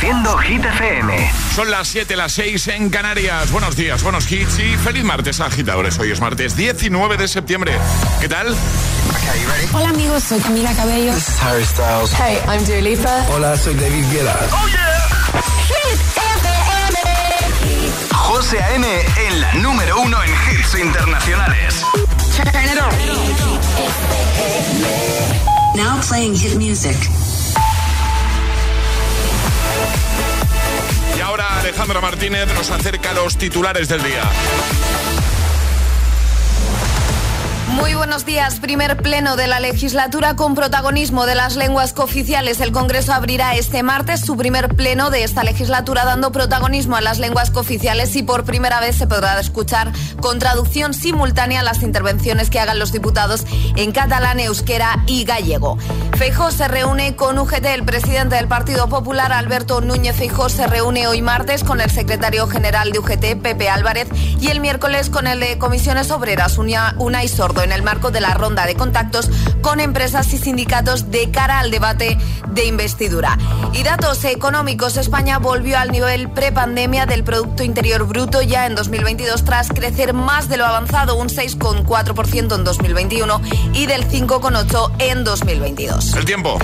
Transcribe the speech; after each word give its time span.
Reproduciendo 0.00 0.38
Hit 0.38 0.64
FM. 0.64 1.30
Son 1.54 1.70
las 1.70 1.88
7, 1.88 2.16
las 2.16 2.32
6 2.32 2.68
en 2.68 2.88
Canarias. 2.88 3.50
Buenos 3.52 3.76
días, 3.76 4.02
buenos 4.02 4.32
hits 4.32 4.58
y 4.58 4.74
feliz 4.78 5.04
martes, 5.04 5.40
agitadores. 5.40 5.98
Hoy 5.98 6.10
es 6.10 6.20
martes 6.22 6.56
19 6.56 7.18
de 7.18 7.28
septiembre. 7.28 7.78
¿Qué 8.18 8.26
tal? 8.26 8.56
Hola 9.74 9.90
amigos, 9.90 10.24
soy 10.24 10.40
Camila 10.40 10.72
Cabello. 10.74 11.12
This 11.12 11.28
is 11.28 11.42
Harry 11.42 11.66
Styles. 11.66 12.14
Hey, 12.14 12.38
I'm 12.48 12.64
Dua 12.64 12.80
Lipa. 12.80 13.26
Hola, 13.30 13.58
soy 13.58 13.74
David 13.74 14.04
Guetta. 14.10 14.38
¡Oh, 14.52 14.68
yeah! 14.68 15.42
Hit 15.68 16.00
FM. 16.16 16.98
José 18.14 18.62
A.M. 18.62 18.86
en 19.28 19.40
la 19.40 19.54
número 19.54 20.00
uno 20.00 20.16
en 20.22 20.30
hits 20.30 20.76
internacionales. 20.76 21.84
Turn 22.36 22.48
it 22.64 22.80
on. 22.80 22.90
Now 25.76 26.00
playing 26.08 26.34
hit 26.34 26.56
music. 26.56 26.96
Alejandra 31.70 32.00
Martínez 32.00 32.48
nos 32.52 32.68
acerca 32.72 33.10
a 33.10 33.12
los 33.14 33.38
titulares 33.38 33.86
del 33.86 34.02
día. 34.02 34.28
Muy 37.76 37.94
buenos 37.94 38.26
días. 38.26 38.58
Primer 38.58 38.96
pleno 38.96 39.36
de 39.36 39.46
la 39.46 39.60
legislatura 39.60 40.34
con 40.34 40.54
protagonismo 40.56 41.24
de 41.24 41.36
las 41.36 41.54
lenguas 41.54 41.92
cooficiales. 41.92 42.60
El 42.60 42.72
Congreso 42.72 43.12
abrirá 43.12 43.54
este 43.54 43.82
martes 43.84 44.20
su 44.20 44.36
primer 44.36 44.74
pleno 44.74 45.10
de 45.10 45.22
esta 45.22 45.44
legislatura 45.44 46.04
dando 46.04 46.32
protagonismo 46.32 46.96
a 46.96 47.00
las 47.00 47.20
lenguas 47.20 47.50
cooficiales 47.50 48.16
y 48.16 48.24
por 48.24 48.44
primera 48.44 48.80
vez 48.80 48.96
se 48.96 49.06
podrá 49.06 49.38
escuchar 49.38 49.92
con 50.20 50.40
traducción 50.40 50.94
simultánea 50.94 51.62
las 51.62 51.82
intervenciones 51.82 52.50
que 52.50 52.58
hagan 52.58 52.78
los 52.78 52.92
diputados 52.92 53.44
en 53.76 53.92
catalán, 53.92 54.40
euskera 54.40 55.04
y 55.06 55.24
gallego. 55.24 55.78
Feijó 56.16 56.50
se 56.50 56.66
reúne 56.66 57.14
con 57.14 57.38
UGT. 57.38 57.64
El 57.66 57.84
presidente 57.84 58.36
del 58.36 58.48
Partido 58.48 58.88
Popular, 58.88 59.32
Alberto 59.32 59.80
Núñez 59.80 60.16
Feijó, 60.16 60.48
se 60.48 60.66
reúne 60.66 61.06
hoy 61.06 61.22
martes 61.22 61.64
con 61.64 61.80
el 61.80 61.90
secretario 61.90 62.46
general 62.48 62.90
de 62.92 62.98
UGT, 62.98 63.40
Pepe 63.40 63.70
Álvarez, 63.70 64.08
y 64.40 64.48
el 64.48 64.60
miércoles 64.60 65.08
con 65.08 65.26
el 65.26 65.40
de 65.40 65.56
Comisiones 65.58 66.10
Obreras, 66.10 66.58
Unai 66.58 67.28
Sordo 67.28 67.59
en 67.62 67.72
el 67.72 67.82
marco 67.82 68.10
de 68.10 68.20
la 68.20 68.34
ronda 68.34 68.66
de 68.66 68.74
contactos 68.74 69.30
con 69.62 69.80
empresas 69.80 70.32
y 70.32 70.38
sindicatos 70.38 71.10
de 71.10 71.30
cara 71.30 71.58
al 71.58 71.70
debate 71.70 72.18
de 72.48 72.64
investidura. 72.64 73.38
Y 73.72 73.82
datos 73.82 74.24
económicos, 74.24 74.96
España 74.96 75.38
volvió 75.38 75.78
al 75.78 75.92
nivel 75.92 76.30
prepandemia 76.30 77.06
del 77.06 77.24
Producto 77.24 77.62
Interior 77.62 78.06
Bruto 78.06 78.42
ya 78.42 78.66
en 78.66 78.74
2022 78.74 79.44
tras 79.44 79.68
crecer 79.68 80.14
más 80.14 80.48
de 80.48 80.56
lo 80.56 80.66
avanzado, 80.66 81.16
un 81.16 81.28
6,4% 81.28 82.54
en 82.54 82.64
2021 82.64 83.40
y 83.74 83.86
del 83.86 84.08
5,8% 84.08 84.92
en 84.98 85.24
2022. 85.24 86.14
El 86.14 86.24
tiempo. 86.24 86.58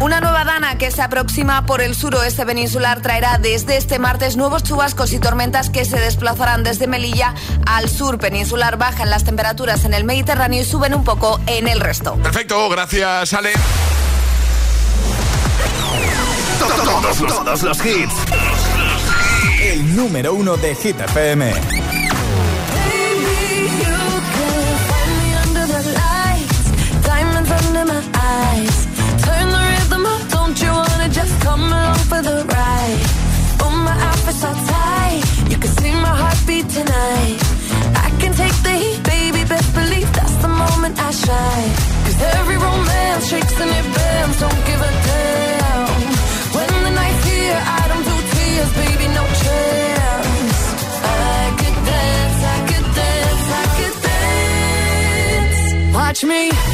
Una 0.00 0.20
nueva 0.20 0.44
dana 0.44 0.78
que 0.78 0.90
se 0.90 1.02
aproxima 1.02 1.66
por 1.66 1.82
el 1.82 1.94
suroeste 1.94 2.46
peninsular 2.46 3.02
traerá 3.02 3.38
desde 3.38 3.76
este 3.76 3.98
martes 3.98 4.36
nuevos 4.36 4.62
chubascos 4.62 5.12
y 5.12 5.18
tormentas 5.18 5.68
que 5.68 5.84
se 5.84 6.00
desplazarán 6.00 6.62
desde 6.62 6.86
Melilla 6.86 7.34
al 7.66 7.88
sur 7.88 8.18
peninsular. 8.18 8.78
Bajan 8.78 9.10
las 9.10 9.24
temperaturas 9.24 9.84
en 9.84 9.94
el 9.94 10.04
Mediterráneo 10.04 10.39
y 10.48 10.64
suben 10.64 10.94
un 10.94 11.04
poco 11.04 11.38
en 11.46 11.68
el 11.68 11.80
resto. 11.80 12.14
Perfecto, 12.14 12.70
gracias 12.70 13.34
Ale. 13.34 13.52
Todos 16.58 17.02
los, 17.02 17.26
todos 17.26 17.62
los 17.62 17.84
hits. 17.84 18.14
El 19.62 19.94
número 19.94 20.32
uno 20.32 20.56
de 20.56 20.74
Hit 20.74 20.98
FM. 20.98 21.79
Dance. 56.22 56.50
Watch 56.50 56.64
me 56.64 56.69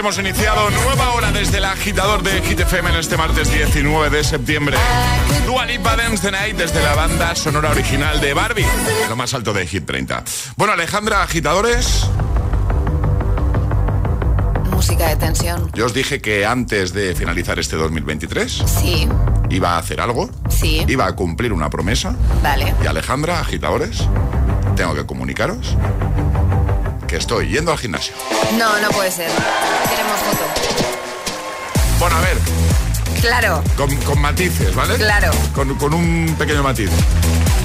hemos 0.00 0.18
iniciado 0.18 0.70
nueva 0.70 1.10
hora 1.10 1.30
desde 1.30 1.58
el 1.58 1.64
agitador 1.66 2.22
de 2.22 2.40
Hit 2.42 2.60
FM 2.60 2.88
en 2.88 2.96
este 2.96 3.18
martes 3.18 3.52
19 3.52 4.08
de 4.08 4.24
septiembre. 4.24 4.76
Dua 5.44 5.66
Lipa 5.66 5.94
Dance 5.94 6.22
the 6.22 6.30
Night 6.30 6.56
desde 6.56 6.82
la 6.82 6.94
banda 6.94 7.34
sonora 7.34 7.70
original 7.70 8.18
de 8.18 8.32
Barbie, 8.32 8.64
lo 9.10 9.16
más 9.16 9.34
alto 9.34 9.52
de 9.52 9.66
Hit 9.66 9.84
30. 9.84 10.24
Bueno, 10.56 10.72
Alejandra, 10.72 11.22
agitadores, 11.22 12.06
Música 14.70 15.08
de 15.08 15.16
tensión. 15.16 15.70
yo 15.74 15.84
os 15.84 15.92
dije 15.92 16.22
que 16.22 16.46
antes 16.46 16.94
de 16.94 17.14
finalizar 17.14 17.58
este 17.58 17.76
2023 17.76 18.50
Sí, 18.66 19.06
iba 19.50 19.74
a 19.74 19.78
hacer 19.78 20.00
algo, 20.00 20.30
sí. 20.48 20.82
iba 20.88 21.06
a 21.06 21.12
cumplir 21.14 21.52
una 21.52 21.68
promesa. 21.68 22.14
Vale. 22.42 22.72
Y 22.82 22.86
Alejandra, 22.86 23.40
agitadores, 23.40 23.98
tengo 24.76 24.94
que 24.94 25.04
comunicaros 25.04 25.76
que 27.10 27.16
estoy 27.16 27.48
yendo 27.48 27.72
al 27.72 27.78
gimnasio. 27.78 28.14
No, 28.56 28.78
no 28.80 28.88
puede 28.90 29.10
ser. 29.10 29.28
Queremos 29.88 30.16
foto. 30.20 30.44
Bueno, 31.98 32.16
a 32.16 32.20
ver, 32.20 32.36
Claro. 33.20 33.62
Con, 33.76 33.94
con 33.98 34.18
matices, 34.20 34.72
¿vale? 34.74 34.94
Claro. 34.96 35.30
Con, 35.54 35.74
con 35.74 35.92
un 35.92 36.34
pequeño 36.38 36.62
matiz. 36.62 36.88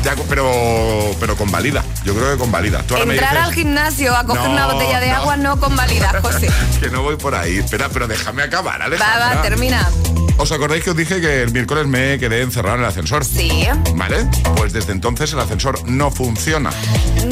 Ya, 0.03 0.15
pero, 0.27 1.15
pero 1.19 1.37
convalida. 1.37 1.83
Yo 2.03 2.13
creo 2.15 2.37
que. 2.37 2.81
Tú 2.83 2.95
ahora 2.95 3.05
me 3.05 3.13
Entrar 3.13 3.31
dices- 3.35 3.45
al 3.45 3.53
gimnasio 3.53 4.15
a 4.17 4.25
coger 4.25 4.43
No, 4.45 4.51
una 4.51 4.65
botella 4.73 4.99
de 4.99 5.09
no. 5.11 5.15
agua 5.17 5.37
no 5.37 5.59
convalida, 5.59 6.11
José. 6.23 6.49
que 6.81 6.89
no 6.89 7.03
voy 7.03 7.15
por 7.15 7.35
ahí. 7.35 7.59
Espera, 7.59 7.87
pero 7.89 8.07
déjame 8.07 8.41
acabar, 8.43 8.81
Va, 8.81 8.85
Alejandra. 8.85 9.35
va, 9.35 9.41
termina. 9.43 9.87
¿Os 10.37 10.51
acordáis 10.51 10.83
que 10.83 10.89
os 10.91 10.97
dije 10.97 11.21
que 11.21 11.43
el 11.43 11.51
miércoles 11.51 11.87
me 11.87 12.19
quedé 12.19 12.41
encerrado 12.41 12.75
en 12.75 12.81
el 12.83 12.87
ascensor? 12.89 13.23
Sí. 13.23 13.63
¿Vale? 13.95 14.27
Pues 14.57 14.73
desde 14.73 14.91
entonces 14.91 15.31
el 15.33 15.39
ascensor 15.39 15.87
no 15.87 16.11
funciona. 16.11 16.71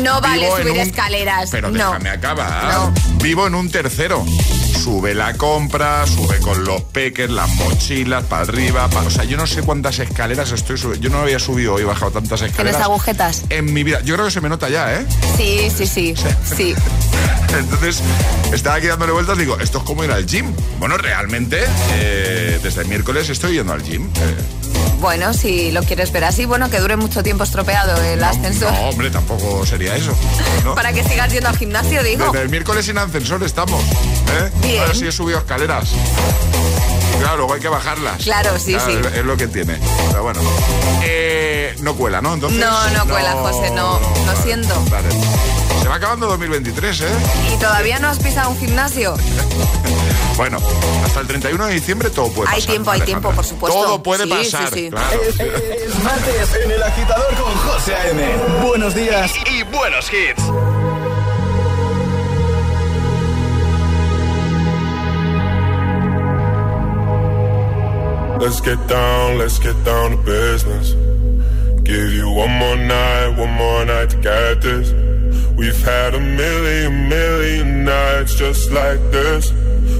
No 0.02 0.22
vale 0.22 0.44
Vivo 0.46 0.58
subir 0.58 0.72
un- 0.72 0.80
escaleras. 0.80 1.50
Pero 1.52 1.70
no. 1.70 1.78
déjame 1.90 2.10
acabar. 2.10 2.74
No. 2.74 2.94
Vivo 3.22 3.46
en 3.46 3.56
un 3.56 3.70
tercero. 3.70 4.26
Sube 4.74 5.14
la 5.14 5.34
compra, 5.36 6.06
sube 6.08 6.40
con 6.40 6.64
los 6.66 6.82
peques, 6.82 7.30
las 7.30 7.50
mochilas, 7.56 8.24
para 8.26 8.44
arriba. 8.44 8.90
pa- 8.90 9.02
O 9.04 9.10
sea, 9.10 9.24
yo 9.24 9.38
no 9.38 9.48
sé 9.48 9.62
cuántas 9.62 10.00
escaleras 10.00 10.52
estoy 10.52 10.78
subiendo. 10.78 11.04
Yo 11.08 11.10
no 11.10 11.20
había 11.22 11.40
subido 11.40 11.80
y 11.80 11.84
bajado 11.84 12.12
tantas 12.12 12.40
¿Tienes 12.40 12.52
escaleras. 12.52 12.82
agujetas? 12.82 13.44
En 13.50 13.74
mi 13.74 13.84
vida. 13.84 14.02
Yo 14.02 14.16
creo 14.16 14.26
que 14.26 14.32
se 14.32 14.42
me 14.42 14.50
nota 14.50 14.70
ya, 14.70 14.94
¿eh? 14.94 15.06
Sí, 15.38 15.70
sí, 15.76 15.88
sí. 15.88 16.14
Sí. 16.58 16.76
Entonces, 17.58 18.02
estaba 18.52 18.76
aquí 18.78 18.88
dándole 18.88 19.12
vueltas, 19.12 19.38
digo, 19.38 19.60
esto 19.60 19.78
es 19.80 19.84
como 19.84 20.04
ir 20.04 20.12
al 20.12 20.26
gym. 20.26 20.54
Bueno, 20.80 20.98
realmente, 20.98 21.64
eh, 21.94 22.60
desde 22.64 22.82
el 22.82 22.88
miércoles 22.88 23.30
estoy 23.30 23.54
yendo 23.54 23.74
al 23.74 23.84
gym. 23.84 24.06
Eh, 24.06 24.36
Bueno, 25.04 25.34
si 25.34 25.70
lo 25.74 25.84
quieres 25.84 26.14
ver 26.14 26.24
así, 26.24 26.46
bueno, 26.46 26.70
que 26.70 26.80
dure 26.80 26.96
mucho 26.96 27.24
tiempo 27.24 27.44
estropeado 27.44 28.02
el 28.04 28.22
no, 28.22 28.26
ascensor. 28.26 28.72
No, 28.72 28.88
hombre, 28.88 29.12
tampoco 29.12 29.66
sería 29.66 29.98
eso. 29.98 30.16
¿no? 30.64 30.76
Para 30.76 30.94
que 30.94 31.04
sigas 31.04 31.30
yendo 31.30 31.50
al 31.50 31.58
gimnasio, 31.58 32.02
digo. 32.04 32.28
Desde 32.28 32.44
el 32.44 32.50
miércoles 32.50 32.86
sin 32.86 32.98
ascensor 32.98 33.44
estamos. 33.44 33.84
¿eh? 33.84 34.50
Bien. 34.62 34.80
Ahora 34.80 34.96
sí 34.96 35.06
he 35.06 35.12
subido 35.12 35.40
escaleras. 35.40 35.90
Claro, 37.20 37.36
luego 37.36 37.54
hay 37.54 37.60
que 37.60 37.68
bajarlas. 37.68 38.24
Claro, 38.24 38.58
sí, 38.58 38.78
sí. 38.80 38.98
Es, 39.14 39.26
lo 39.26 39.36
que 39.36 39.48
tiene. 39.48 39.78
Pero 40.10 40.24
bueno. 40.24 40.40
Eh, 41.04 41.76
no 41.82 41.96
cuela, 41.96 42.22
¿no? 42.22 42.36
Entonces, 42.36 42.58
No, 42.58 42.90
no 42.92 43.06
cuela, 43.06 43.34
José, 43.34 43.72
no. 43.72 44.00
Lo 44.00 44.26
vale, 44.26 44.42
siento. 44.42 44.86
vale. 44.90 45.10
Se 45.82 45.90
va 45.90 45.96
acabando 45.96 46.28
2023, 46.28 47.02
¿eh? 47.02 47.06
¿Y 47.54 47.58
todavía 47.58 48.00
no 48.00 48.08
has 48.08 48.20
pisado 48.20 48.52
un 48.52 48.58
gimnasio? 48.58 49.16
Bueno, 50.36 50.58
hasta 51.06 51.20
el 51.22 51.28
31 51.28 51.68
de 51.68 51.74
diciembre 51.76 52.10
todo 52.10 52.28
puede 52.30 52.50
Hay 52.50 52.56
pasar. 52.56 52.70
tiempo, 52.72 52.92
hay 52.92 53.02
Alejandra. 53.02 53.06
tiempo, 53.30 53.36
por 53.36 53.46
supuesto. 53.46 53.80
Todo 53.84 54.04
puede 54.04 54.24
Sí, 54.24 54.30
pasar. 54.30 54.70
sí, 54.70 54.80
sí. 54.86 54.90
Claro. 54.90 55.22
Es 55.22 56.04
martes 56.04 56.56
en 56.64 56.72
el 56.72 56.84
agitador 56.84 57.34
con 57.36 57.54
José 57.54 57.94
A.M. 57.96 58.24
Buenos 58.66 58.96
días. 58.96 59.32
Y 59.50 59.64
buenos 59.64 60.12
hits. 60.12 60.44
Let's 68.40 68.60
get 68.60 68.88
down, 68.88 69.38
let's 69.38 69.58
get 69.58 69.76
down 69.86 70.12
to 70.12 70.18
business. 70.18 70.92
Give 71.84 72.12
you 72.12 72.30
one 72.30 72.52
more 72.52 72.76
night, 72.76 73.30
one 73.38 73.52
more 73.54 73.86
night 73.86 74.10
to 74.10 74.18
get 74.18 74.62
this. 74.62 74.92
We've 75.56 75.82
had 75.84 76.14
a 76.14 76.20
million, 76.20 77.08
million 77.08 77.86
nights 77.86 78.36
just 78.36 78.70
like 78.72 79.00
this. 79.12 79.52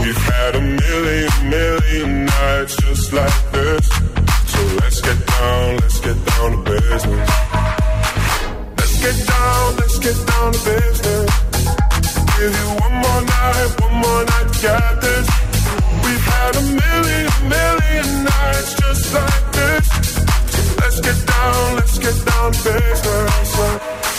We've 0.00 0.16
had 0.16 0.56
a 0.56 0.60
million, 0.60 1.30
million 1.48 2.26
nights 2.26 2.76
just 2.76 3.12
like 3.12 3.52
this. 3.52 3.88
So 4.52 4.60
let's 4.80 5.00
get 5.00 5.26
down, 5.26 5.76
let's 5.78 6.00
get 6.00 6.18
down 6.26 6.50
to 6.52 6.70
business. 6.70 7.30
Let's 8.78 8.96
get 9.00 9.16
down, 9.26 9.76
let's 9.76 9.98
get 9.98 10.18
down 10.26 10.52
to 10.52 10.60
business. 10.70 11.30
Give 12.36 12.52
you 12.60 12.68
one 12.84 12.96
more 13.04 13.22
night, 13.22 13.70
one 13.80 13.94
more 14.02 14.24
night 14.24 14.44
get 14.64 15.00
this. 15.00 15.28
We've 16.04 16.26
had 16.34 16.56
a 16.56 16.64
million, 16.82 17.30
million 17.56 18.24
nights 18.24 18.74
just 18.80 19.14
like 19.14 19.44
this. 19.52 19.86
So 20.52 20.60
Let's 20.80 21.00
get 21.00 21.26
down, 21.26 21.76
let's 21.76 21.98
get 21.98 22.16
down 22.24 22.52
to 22.52 22.72
business. 22.72 24.03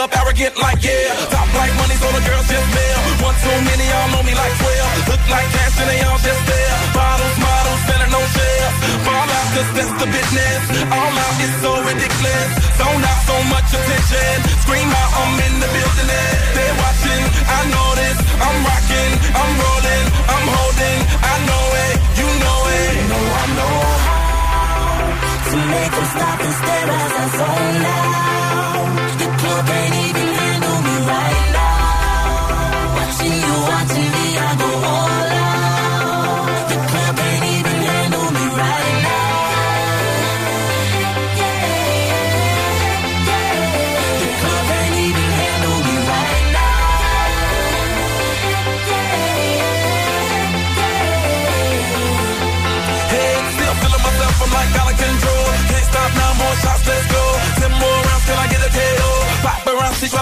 Club 0.00 0.16
arrogant 0.24 0.56
like 0.56 0.80
yeah. 0.80 1.12
Top 1.28 1.48
like 1.60 1.72
money, 1.76 1.96
so 2.00 2.08
the 2.16 2.22
girls 2.24 2.46
just 2.48 2.68
mail. 2.72 2.98
One 3.20 3.36
too 3.36 3.58
many, 3.68 3.84
y'all 3.84 4.08
know 4.16 4.22
me 4.24 4.32
like 4.32 4.54
12. 4.56 5.12
Look 5.12 5.24
like 5.28 5.48
cash 5.52 5.76
and 5.76 5.88
they 5.92 6.00
all 6.08 6.20
just 6.24 6.42
there. 6.48 6.76
Bottles, 6.96 7.36
models, 7.36 7.80
selling 7.84 8.12
no 8.16 8.22
shares. 8.32 8.76
Fall 9.04 9.28
out, 9.28 9.48
cause 9.52 9.70
that's 9.76 9.94
the 10.00 10.08
business. 10.08 10.62
All 10.88 11.14
out 11.24 11.36
is 11.44 11.52
so 11.60 11.70
ridiculous. 11.84 12.48
Zone 12.80 13.04
out 13.04 13.20
so 13.28 13.36
much 13.52 13.68
attention. 13.76 14.36
Scream 14.64 14.88
out, 14.88 15.10
I'm 15.20 15.36
in 15.36 15.54
the 15.60 15.68
building. 15.68 16.08
They're 16.56 16.76
watching, 16.80 17.22
I 17.44 17.60
know 17.68 17.88
this. 18.00 18.18
I'm 18.40 18.56
rocking, 18.64 19.12
I'm 19.36 19.52
rolling, 19.60 20.06
I'm 20.32 20.46
holding. 20.48 20.98
I 21.28 21.34
know 21.44 21.64
it, 21.84 21.94
you 22.16 22.28
know 22.40 22.60
it. 22.72 22.88
You 22.96 23.04
know 23.12 23.24
I 23.36 23.44
know 23.58 23.76
how 24.08 25.50
to 25.52 25.56
make 25.76 25.92
them 25.92 26.06
stop 26.14 26.38
and 26.40 26.54
stare 26.56 26.88
as 26.88 27.12
I 27.20 27.26
zone 27.36 27.84
out. 27.84 28.29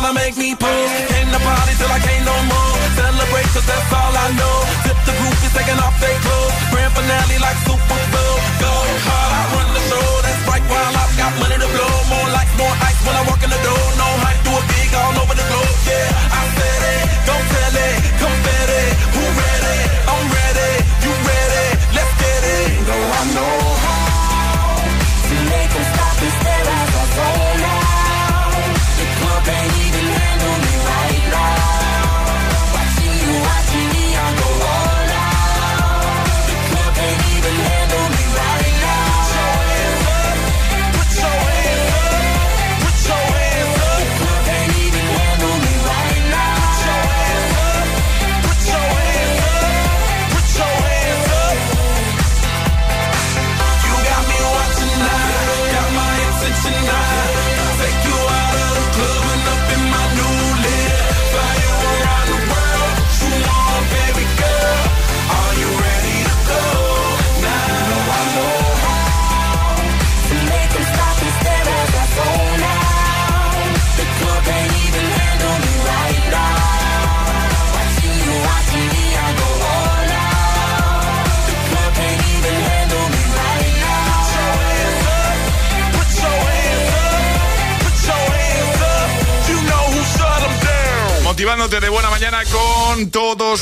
Tryna 0.08 0.24
make 0.24 0.36
me 0.38 0.54
pull. 0.56 0.88
Came 1.12 1.28
to 1.28 1.40
party 1.44 1.74
till 1.76 1.92
I 1.92 2.00
can't 2.00 2.24
no 2.24 2.32
more. 2.48 2.72
Celebrate, 2.96 3.48
cause 3.52 3.66
that's 3.68 3.92
all 3.92 4.14
I 4.16 4.32
know. 4.40 4.56
Tip 4.88 4.96
the 5.04 5.12
groupies 5.12 5.52
taking 5.52 5.76
off 5.84 6.00
their 6.00 6.16
clothes. 6.24 6.56
Grand 6.72 6.92
finale 6.96 7.36
like 7.36 7.58
Super 7.68 8.00
Bowl. 8.08 8.36
Go 8.56 8.72
hard, 9.04 9.32
I 9.36 9.42
run 9.52 9.68
the 9.76 9.82
show. 9.84 10.08
That's 10.24 10.42
right, 10.48 10.64
while 10.64 10.96
I've 10.96 11.12
got 11.12 11.32
money 11.36 11.60
to 11.60 11.68
blow. 11.68 11.92
More 12.08 12.28
lights, 12.32 12.54
more 12.56 12.72
ice 12.88 13.00
when 13.04 13.16
I 13.20 13.22
walk 13.28 13.42
in 13.44 13.52
the 13.52 13.60
door. 13.60 13.84
No 14.00 14.08
hype, 14.24 14.40
do 14.48 14.52
it 14.56 14.64
big 14.72 14.90
all 14.96 15.12
over 15.20 15.34
the 15.36 15.44
globe. 15.44 15.76
Yeah, 15.84 16.17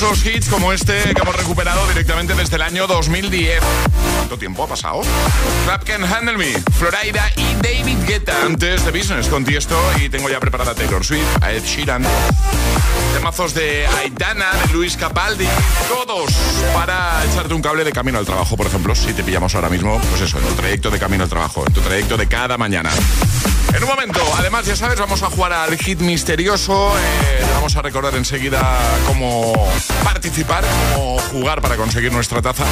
los 0.01 0.27
hits 0.27 0.49
como 0.49 0.73
este 0.73 1.15
que 1.15 1.23
hemos 1.23 1.35
recuperado 1.35 1.87
directamente 1.89 2.35
desde 2.35 2.57
el 2.57 2.63
año 2.63 2.87
2010. 2.87 3.61
¿Cuánto 4.17 4.37
tiempo 4.37 4.65
ha 4.65 4.67
pasado? 4.67 5.01
Clap 5.65 5.85
Can 5.85 6.05
Handle 6.05 6.37
Me, 6.37 6.53
Florida 6.77 7.31
y 7.37 7.55
David 7.55 7.99
Guetta. 8.07 8.43
Antes 8.45 8.85
de 8.85 8.91
Business 8.91 9.29
con 9.29 9.45
Tiesto 9.45 9.79
y 10.03 10.09
tengo 10.09 10.29
ya 10.29 10.41
preparada 10.41 10.75
Taylor 10.75 11.05
Swift, 11.05 11.25
a 11.41 11.53
Ed 11.53 11.63
Sheeran. 11.65 12.05
Temazos 13.15 13.55
de 13.55 13.87
Aitana, 13.87 14.51
de 14.67 14.73
Luis 14.73 14.97
Capaldi, 14.97 15.47
todos 15.89 16.31
para 16.75 17.25
echarte 17.25 17.55
un 17.55 17.63
cable 17.63 17.85
de 17.85 17.93
camino 17.93 18.19
al 18.19 18.27
trabajo, 18.27 18.57
por 18.57 18.67
ejemplo, 18.67 18.95
si 18.95 19.13
te 19.13 19.23
pillamos 19.25 19.55
ahora 19.55 19.69
mismo, 19.69 20.01
pues 20.11 20.21
eso, 20.21 20.39
en 20.39 20.45
tu 20.47 20.55
trayecto 20.55 20.91
de 20.91 20.99
camino 20.99 21.25
al 21.25 21.31
trabajo, 21.31 21.65
en 21.67 21.73
tu 21.73 21.81
trayecto 21.81 22.17
de 22.17 22.27
cada 22.27 22.59
mañana. 22.59 22.91
En 23.77 23.83
un 23.83 23.91
momento, 23.91 24.21
además, 24.39 24.65
ya 24.65 24.75
sabes, 24.75 24.99
vamos 24.99 25.23
a 25.23 25.27
jugar 25.29 25.53
al 25.53 25.77
hit 25.77 26.01
misterioso. 26.01 26.95
eh, 26.99 27.45
vamos 27.53 27.77
a 27.77 27.83
recordar 27.83 28.15
enseguida 28.15 28.63
cómo 29.07 29.53
participar, 30.03 30.65
cómo 30.95 31.19
jugar 31.31 31.61
para 31.61 31.77
conseguir 31.77 32.11
nuestra 32.11 32.41
taza. 32.41 32.65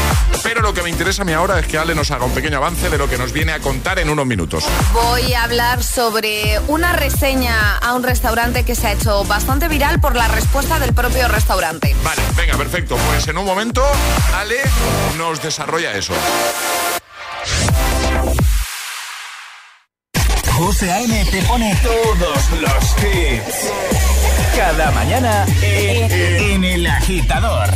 Pero 0.43 0.63
lo 0.63 0.73
que 0.73 0.83
me 0.83 0.89
interesa 0.89 1.21
a 1.21 1.25
mí 1.27 1.35
ahora 1.35 1.59
es 1.59 1.67
que 1.67 1.77
Ale 1.77 1.95
nos 1.95 2.11
haga 2.11 2.25
un 2.25 2.33
pequeño 2.33 2.57
avance 2.57 2.89
de 2.89 2.97
lo 2.97 3.07
que 3.07 3.19
nos 3.19 3.33
viene 3.33 3.53
a 3.53 3.61
contar 3.61 3.99
en 3.99 4.09
unos 4.09 4.25
minutos. 4.25 4.65
Voy 4.95 5.35
a 5.35 5.43
hablar 5.43 5.83
sobre 5.83 6.59
una 6.69 6.95
reseña 6.95 7.77
a 7.77 7.93
un 7.93 8.03
restaurante 8.03 8.65
que 8.65 8.75
se 8.75 8.87
ha 8.87 8.93
hecho 8.93 9.25
bastante 9.25 9.69
viral 9.69 10.01
por 10.01 10.17
la 10.17 10.29
respuesta 10.29 10.79
del 10.79 10.95
propio 10.95 11.29
restaurante. 11.29 11.95
Vale, 12.03 12.23
venga, 12.35 12.57
perfecto. 12.57 12.97
Pues 13.11 13.29
en 13.29 13.37
un 13.37 13.45
momento, 13.45 13.85
Ale 14.35 14.57
nos 15.19 15.43
desarrolla 15.43 15.93
eso. 15.93 16.15
José 20.65 20.91
A.M. 20.91 21.25
te 21.31 21.43
pone 21.43 21.77
todos 21.83 22.51
los 22.59 22.97
hits. 23.05 23.71
Cada 24.57 24.91
mañana 24.93 25.45
en, 25.61 26.11
en 26.11 26.65
El 26.65 26.87
Agitador. 26.87 27.69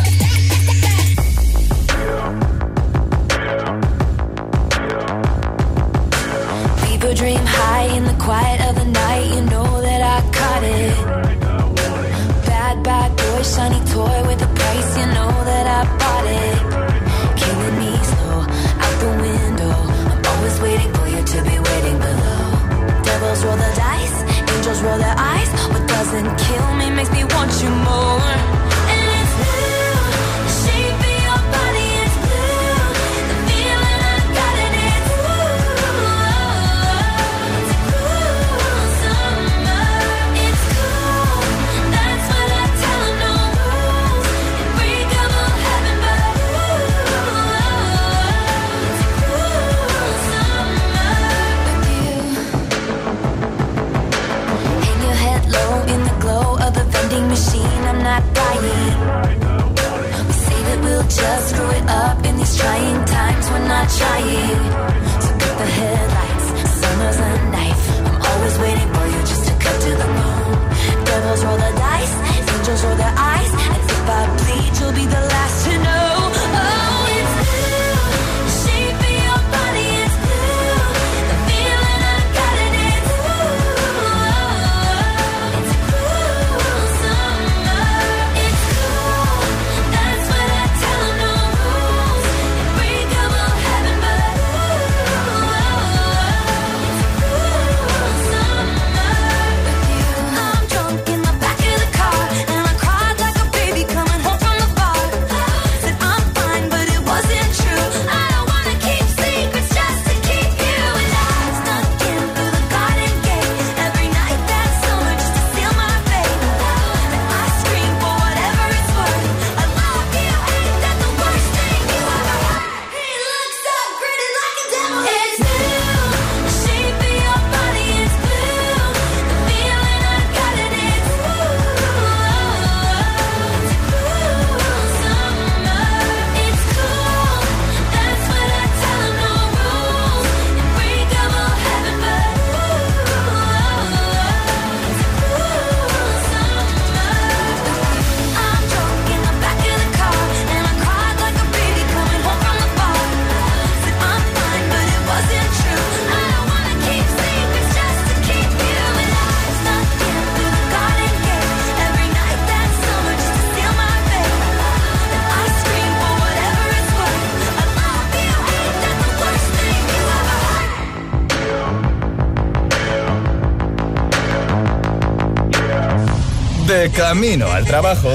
Camino 176.99 177.47
al 177.53 177.65
trabajo. 177.65 178.11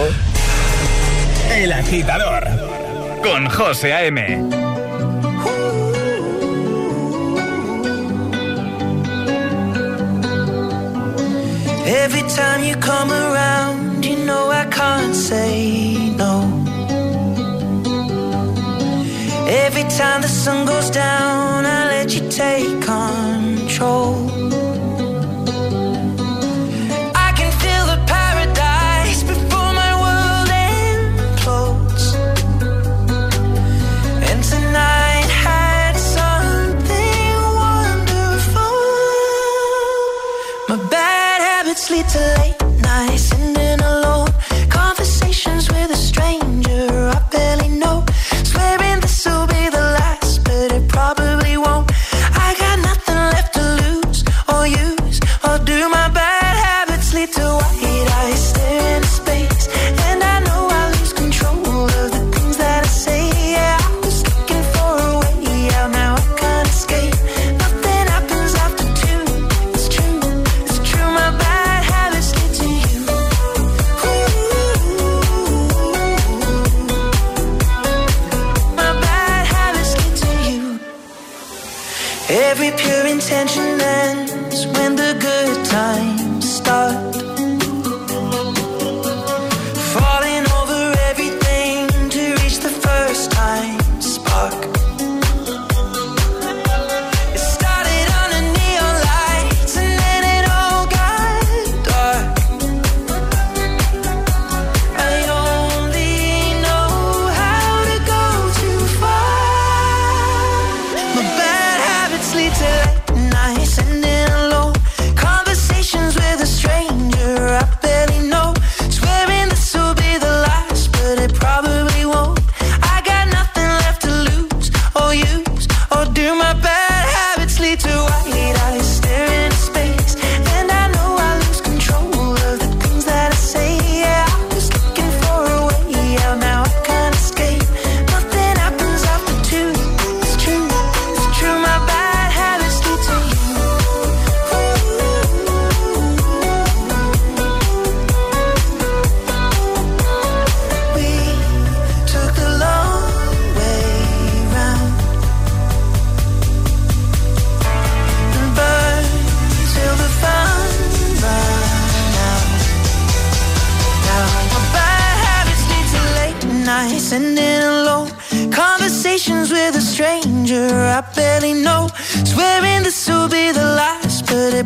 El 1.50 1.72
agitador. 1.72 2.44
Con 3.24 3.50
José 3.50 3.94
A.M. 3.94 4.20
Every 11.86 12.24
time 12.24 12.62
you 12.66 12.76
come 12.76 13.10
around, 13.14 14.04
you 14.04 14.18
know 14.26 14.52
I 14.52 14.66
can't 14.66 15.16
say 15.16 15.96
no. 16.18 16.42
Every 19.48 19.86
time 19.98 20.22
the 20.22 20.28
sun 20.28 20.66
goes 20.66 20.90
down, 20.90 21.33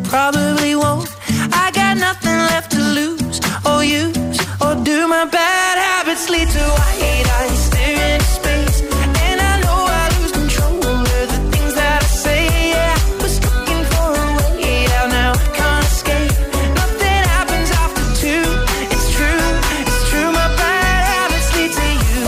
probably 0.08 0.74
won't. 0.74 1.08
I 1.52 1.70
got 1.72 1.96
nothing 1.98 2.38
left 2.50 2.70
to 2.72 2.80
lose 2.80 3.40
or 3.64 3.84
use 3.84 4.38
or 4.60 4.74
do. 4.82 5.06
My 5.06 5.26
bad 5.26 5.76
habits 5.78 6.28
lead 6.30 6.48
to 6.48 6.64
white 6.78 7.26
eyes 7.38 7.58
staring 7.68 8.12
into 8.16 8.24
space. 8.40 8.80
And 9.28 9.38
I 9.40 9.60
know 9.64 9.80
I 10.02 10.04
lose 10.18 10.32
control 10.32 10.78
of 10.80 11.26
the 11.32 11.40
things 11.52 11.74
that 11.74 12.02
I 12.02 12.06
say. 12.24 12.40
Yeah, 12.72 12.96
I 12.96 13.22
was 13.22 13.34
looking 13.44 13.84
for 13.92 14.08
a 14.24 14.28
way 14.56 14.86
out, 14.98 15.10
now 15.10 15.32
can't 15.58 15.84
escape. 15.92 16.32
Nothing 16.80 17.22
happens 17.34 17.70
after 17.82 18.04
two. 18.22 18.48
It's 18.94 19.08
true, 19.16 19.44
it's 19.84 20.00
true. 20.08 20.30
My 20.32 20.48
bad 20.60 21.00
habits 21.12 21.48
lead 21.56 21.72
to 21.78 21.86
you. 22.08 22.24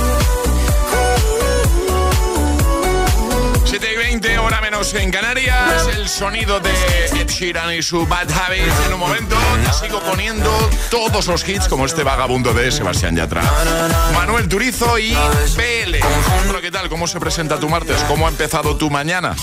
7 3.64 3.88
y 3.92 3.96
20, 3.96 4.38
hora 4.38 4.60
menos 4.60 4.92
en 4.94 5.10
Canarias. 5.10 5.88
El 5.96 6.08
sonido 6.08 6.60
de 6.60 6.69
Sheeran 7.40 7.72
y 7.72 7.82
su 7.82 8.06
Bad 8.06 8.30
Habits. 8.30 8.86
En 8.86 8.92
un 8.92 9.00
momento 9.00 9.34
te 9.64 9.72
sigo 9.72 9.98
poniendo 10.00 10.50
todos 10.90 11.26
los 11.26 11.48
hits 11.48 11.68
como 11.68 11.86
este 11.86 12.04
vagabundo 12.04 12.52
de 12.52 12.70
Sebastián 12.70 13.16
Yatra. 13.16 13.42
Manuel 14.12 14.46
Turizo 14.46 14.98
y 14.98 15.16
PL. 15.56 16.00
¿qué 16.60 16.70
tal? 16.70 16.90
¿Cómo 16.90 17.06
se 17.06 17.18
presenta 17.18 17.58
tu 17.58 17.70
martes? 17.70 18.04
¿Cómo 18.04 18.26
ha 18.26 18.28
empezado 18.28 18.76
tu 18.76 18.90
mañana? 18.90 19.34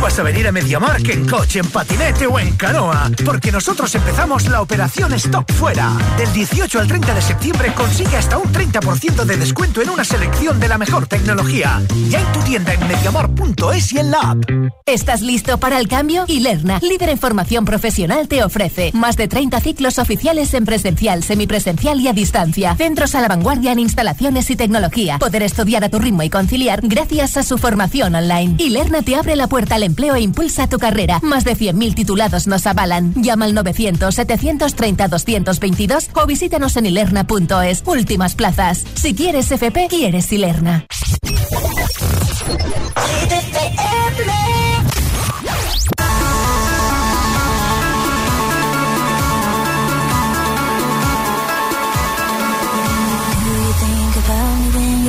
Vas 0.00 0.18
a 0.18 0.22
venir 0.22 0.48
a 0.48 0.52
MediaMark 0.52 1.06
en 1.10 1.28
coche, 1.28 1.58
en 1.58 1.66
patinete 1.66 2.26
o 2.26 2.38
en 2.38 2.56
canoa, 2.56 3.10
porque 3.22 3.52
nosotros 3.52 3.94
empezamos 3.94 4.48
la 4.48 4.62
operación 4.62 5.12
Stop 5.12 5.52
Fuera. 5.52 5.92
Del 6.16 6.32
18 6.32 6.80
al 6.80 6.86
30 6.88 7.14
de 7.14 7.20
septiembre 7.20 7.74
consigue 7.74 8.16
hasta 8.16 8.38
un 8.38 8.50
30% 8.50 9.24
de 9.24 9.36
descuento 9.36 9.82
en 9.82 9.90
una 9.90 10.02
selección 10.02 10.58
de 10.58 10.68
la 10.68 10.78
mejor 10.78 11.06
tecnología. 11.06 11.82
Ya 12.08 12.20
en 12.20 12.32
tu 12.32 12.40
tienda 12.40 12.72
en 12.72 12.88
MediaMark.es 12.88 13.92
y 13.92 13.98
en 13.98 14.10
la 14.10 14.20
app. 14.20 14.38
¿Estás 14.86 15.20
listo 15.20 15.58
para 15.58 15.78
el 15.78 15.86
cambio? 15.86 16.24
Ilerna, 16.28 16.78
líder 16.80 17.10
en 17.10 17.18
formación 17.18 17.66
profesional, 17.66 18.26
te 18.26 18.42
ofrece 18.42 18.92
más 18.94 19.18
de 19.18 19.28
30 19.28 19.60
ciclos 19.60 19.98
oficiales 19.98 20.54
en 20.54 20.64
presencial, 20.64 21.22
semipresencial 21.22 22.00
y 22.00 22.08
a 22.08 22.14
distancia. 22.14 22.74
Centros 22.74 23.14
a 23.14 23.20
la 23.20 23.28
vanguardia 23.28 23.72
en 23.72 23.78
instalaciones 23.78 24.50
y 24.50 24.56
tecnología. 24.56 25.18
Poder 25.18 25.42
estudiar 25.42 25.84
a 25.84 25.90
tu 25.90 25.98
ritmo 25.98 26.22
y 26.22 26.30
conciliar 26.30 26.80
gracias 26.82 27.36
a 27.36 27.42
su 27.42 27.58
formación 27.58 28.14
online. 28.14 28.56
Ilerna 28.58 29.02
te 29.02 29.14
abre 29.14 29.36
la 29.36 29.46
puerta 29.46 29.74
al 29.74 29.89
empleo 29.90 30.14
e 30.14 30.20
impulsa 30.20 30.68
tu 30.68 30.78
carrera. 30.78 31.18
Más 31.22 31.44
de 31.44 31.56
100.000 31.56 31.94
titulados 31.94 32.46
nos 32.46 32.66
avalan. 32.66 33.12
Llama 33.16 33.44
al 33.44 33.54
900-730-222 33.54 36.08
o 36.14 36.26
visítanos 36.26 36.76
en 36.76 36.86
ilerna.es. 36.86 37.82
Últimas 37.84 38.34
plazas. 38.34 38.86
Si 38.94 39.14
quieres 39.14 39.50
FP, 39.50 39.88
quieres 39.88 40.32
Ilerna. 40.32 40.86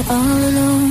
All 0.10 0.17
alone? 0.17 0.90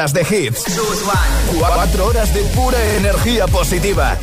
horas 0.00 0.14
de 0.14 0.22
hits. 0.22 0.64
4 1.58 2.06
horas 2.06 2.32
de 2.32 2.40
pura 2.54 2.78
energía 2.96 3.46
positiva. 3.46 4.16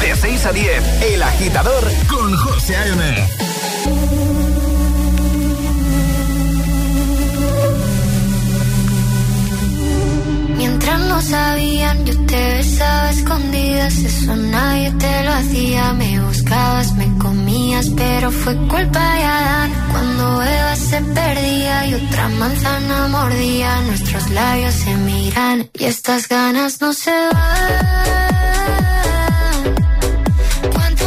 De 0.00 0.14
6 0.14 0.46
a 0.46 0.52
10, 0.52 1.02
El 1.02 1.20
Agitador 1.20 1.82
con 2.08 2.36
José 2.36 2.76
A.M. 2.76 3.28
Mientras 10.56 11.00
no 11.00 11.20
sabían, 11.20 12.04
yo 12.04 12.26
te 12.26 12.54
besaba 12.58 13.10
escondidas. 13.10 13.96
Eso 13.96 14.36
nadie 14.36 14.92
te 14.92 15.24
lo 15.24 15.32
hacía. 15.32 15.92
Me 15.94 16.20
buscabas, 16.20 16.92
me 16.92 17.15
pero 17.96 18.30
fue 18.30 18.56
culpa 18.68 19.14
de 19.16 19.24
Adán. 19.24 19.70
Cuando 19.92 20.42
Eva 20.42 20.76
se 20.76 21.00
perdía 21.02 21.86
y 21.86 21.94
otra 21.94 22.28
manzana 22.28 23.08
mordía, 23.08 23.80
nuestros 23.82 24.30
labios 24.30 24.74
se 24.74 24.94
miran 24.96 25.68
y 25.74 25.84
estas 25.84 26.26
ganas 26.28 26.80
no 26.80 26.92
se 26.94 27.10
van. 27.10 28.16
Cuanto 30.72 31.06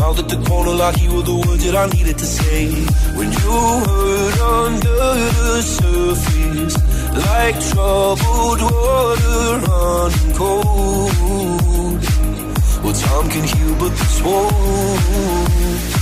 Now 0.00 0.12
that 0.12 0.28
the 0.28 0.36
corner 0.48 0.72
lock, 0.72 1.00
you 1.00 1.14
were 1.14 1.22
the 1.22 1.34
words 1.34 1.64
that 1.64 1.76
I 1.76 1.86
needed 1.96 2.18
to 2.18 2.26
say. 2.26 2.66
When 3.16 3.30
you 3.30 3.56
hurt 3.86 4.38
under 4.58 5.02
the 5.38 5.62
surface, 5.62 6.76
like 7.26 7.56
troubled 7.70 8.62
water 8.62 9.42
running 9.66 10.32
cold. 10.40 12.00
Well, 12.82 12.94
time 12.94 13.28
can 13.30 13.44
heal, 13.44 13.74
but 13.78 13.90
this 13.90 14.22
won't. 14.22 16.01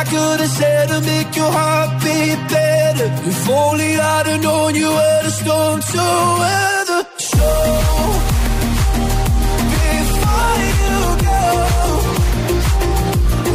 I 0.00 0.04
could 0.04 0.40
have 0.40 0.48
said 0.48 0.88
to 0.88 1.00
make 1.02 1.36
your 1.36 1.52
heart 1.52 2.02
beat 2.02 2.40
better. 2.48 3.08
If 3.28 3.48
only 3.50 4.00
I'd 4.00 4.26
have 4.28 4.42
known 4.42 4.74
you 4.74 4.88
were 4.88 5.22
the 5.24 5.30
storm 5.30 5.78
to 5.92 6.04
weather. 6.40 7.02
So 7.18 7.48
before 9.92 10.56
you 10.80 10.96
go, 11.28 11.44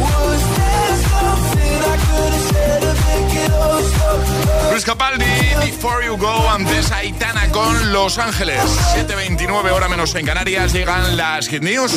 was 0.04 0.42
there 0.58 0.94
something 1.10 1.78
I 1.92 1.96
could 2.06 2.32
have 2.36 2.46
said 2.52 2.80
to 2.86 2.92
make 3.06 3.32
it 3.42 3.50
all 3.50 3.82
stop? 3.90 4.70
Luis 4.70 4.84
Capaldi, 4.84 5.34
Before 5.66 6.00
You 6.04 6.16
Go, 6.16 6.48
antes 6.48 6.92
Aitana 6.92 7.50
con 7.50 7.92
Los 7.92 8.18
Ángeles. 8.18 8.62
7.29 8.94 9.72
hora 9.72 9.88
menos 9.88 10.14
en 10.14 10.24
Canarias, 10.24 10.72
llegan 10.72 11.16
las 11.16 11.48
Hit 11.48 11.64
News. 11.64 11.92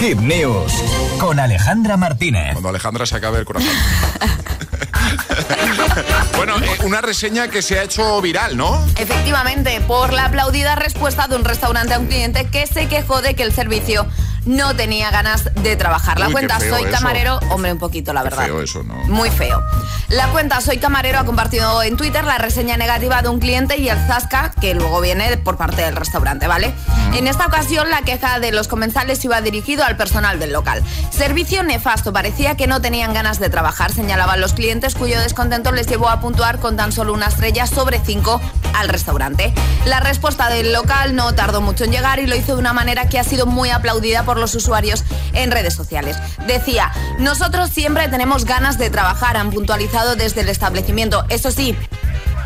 Hit 0.00 0.18
News 0.18 0.72
con 1.18 1.40
Alejandra 1.40 1.96
Martínez. 1.96 2.52
Cuando 2.52 2.68
Alejandra 2.68 3.06
se 3.06 3.16
acabe 3.16 3.38
el 3.38 3.44
corazón. 3.44 3.70
bueno, 6.36 6.58
eh, 6.58 6.78
una 6.84 7.00
reseña 7.00 7.48
que 7.48 7.62
se 7.62 7.78
ha 7.78 7.84
hecho 7.84 8.20
viral, 8.20 8.56
¿no? 8.56 8.84
Efectivamente, 8.98 9.80
por 9.80 10.12
la 10.12 10.26
aplaudida 10.26 10.74
respuesta 10.74 11.28
de 11.28 11.36
un 11.36 11.44
restaurante 11.44 11.94
a 11.94 11.98
un 11.98 12.06
cliente 12.06 12.46
que 12.46 12.66
se 12.66 12.88
quejó 12.88 13.22
de 13.22 13.34
que 13.34 13.42
el 13.42 13.52
servicio 13.52 14.06
no 14.46 14.74
tenía 14.74 15.10
ganas 15.10 15.44
de 15.54 15.76
trabajar. 15.76 16.18
La 16.18 16.28
Uy, 16.28 16.32
cuenta 16.32 16.58
Soy 16.58 16.82
eso. 16.84 16.90
Camarero, 16.90 17.38
hombre, 17.50 17.72
un 17.72 17.78
poquito, 17.78 18.12
la 18.12 18.22
Qué 18.22 18.30
verdad. 18.30 18.44
feo 18.46 18.62
eso, 18.62 18.82
¿no? 18.82 18.94
Muy 19.06 19.30
feo. 19.30 19.62
La 20.08 20.28
cuenta 20.28 20.60
Soy 20.60 20.78
Camarero 20.78 21.18
ha 21.18 21.24
compartido 21.24 21.82
en 21.82 21.96
Twitter 21.96 22.24
la 22.24 22.38
reseña 22.38 22.76
negativa 22.76 23.22
de 23.22 23.28
un 23.28 23.40
cliente 23.40 23.76
y 23.76 23.88
el 23.88 23.98
zasca 24.06 24.52
que 24.60 24.74
luego 24.74 25.00
viene 25.00 25.36
por 25.36 25.56
parte 25.56 25.82
del 25.82 25.96
restaurante, 25.96 26.46
¿vale? 26.46 26.72
En 27.14 27.26
esta 27.26 27.46
ocasión 27.46 27.90
la 27.90 28.02
queja 28.02 28.38
de 28.38 28.52
los 28.52 28.68
comensales 28.68 29.24
iba 29.24 29.40
dirigido 29.40 29.84
al 29.84 29.96
personal 29.96 30.38
del 30.38 30.52
local. 30.52 30.82
Servicio 31.10 31.62
nefasto, 31.64 32.12
parecía 32.12 32.56
que 32.56 32.66
no 32.68 32.80
tenían 32.80 33.12
ganas 33.14 33.40
de 33.40 33.50
trabajar, 33.50 33.92
señalaban 33.92 34.40
los 34.40 34.52
clientes 34.52 34.94
cuyo 34.94 35.20
descontento 35.20 35.72
les 35.72 35.86
llevó 35.88 36.08
a 36.08 36.20
puntuar 36.20 36.60
con 36.60 36.76
tan 36.76 36.92
solo 36.92 37.12
una 37.12 37.26
estrella 37.26 37.66
sobre 37.66 37.98
cinco 38.04 38.40
al 38.74 38.88
restaurante. 38.88 39.52
La 39.86 40.00
respuesta 40.00 40.48
del 40.48 40.72
local 40.72 41.16
no 41.16 41.34
tardó 41.34 41.60
mucho 41.60 41.84
en 41.84 41.90
llegar 41.92 42.20
y 42.20 42.26
lo 42.26 42.36
hizo 42.36 42.54
de 42.54 42.60
una 42.60 42.72
manera 42.72 43.08
que 43.08 43.18
ha 43.18 43.24
sido 43.24 43.46
muy 43.46 43.70
aplaudida 43.70 44.22
por 44.24 44.35
los 44.38 44.54
usuarios 44.54 45.04
en 45.32 45.50
redes 45.50 45.74
sociales. 45.74 46.16
Decía, 46.46 46.92
nosotros 47.18 47.70
siempre 47.70 48.08
tenemos 48.08 48.44
ganas 48.44 48.78
de 48.78 48.90
trabajar, 48.90 49.36
han 49.36 49.50
puntualizado 49.50 50.16
desde 50.16 50.42
el 50.42 50.48
establecimiento. 50.48 51.24
Eso 51.28 51.50
sí, 51.50 51.76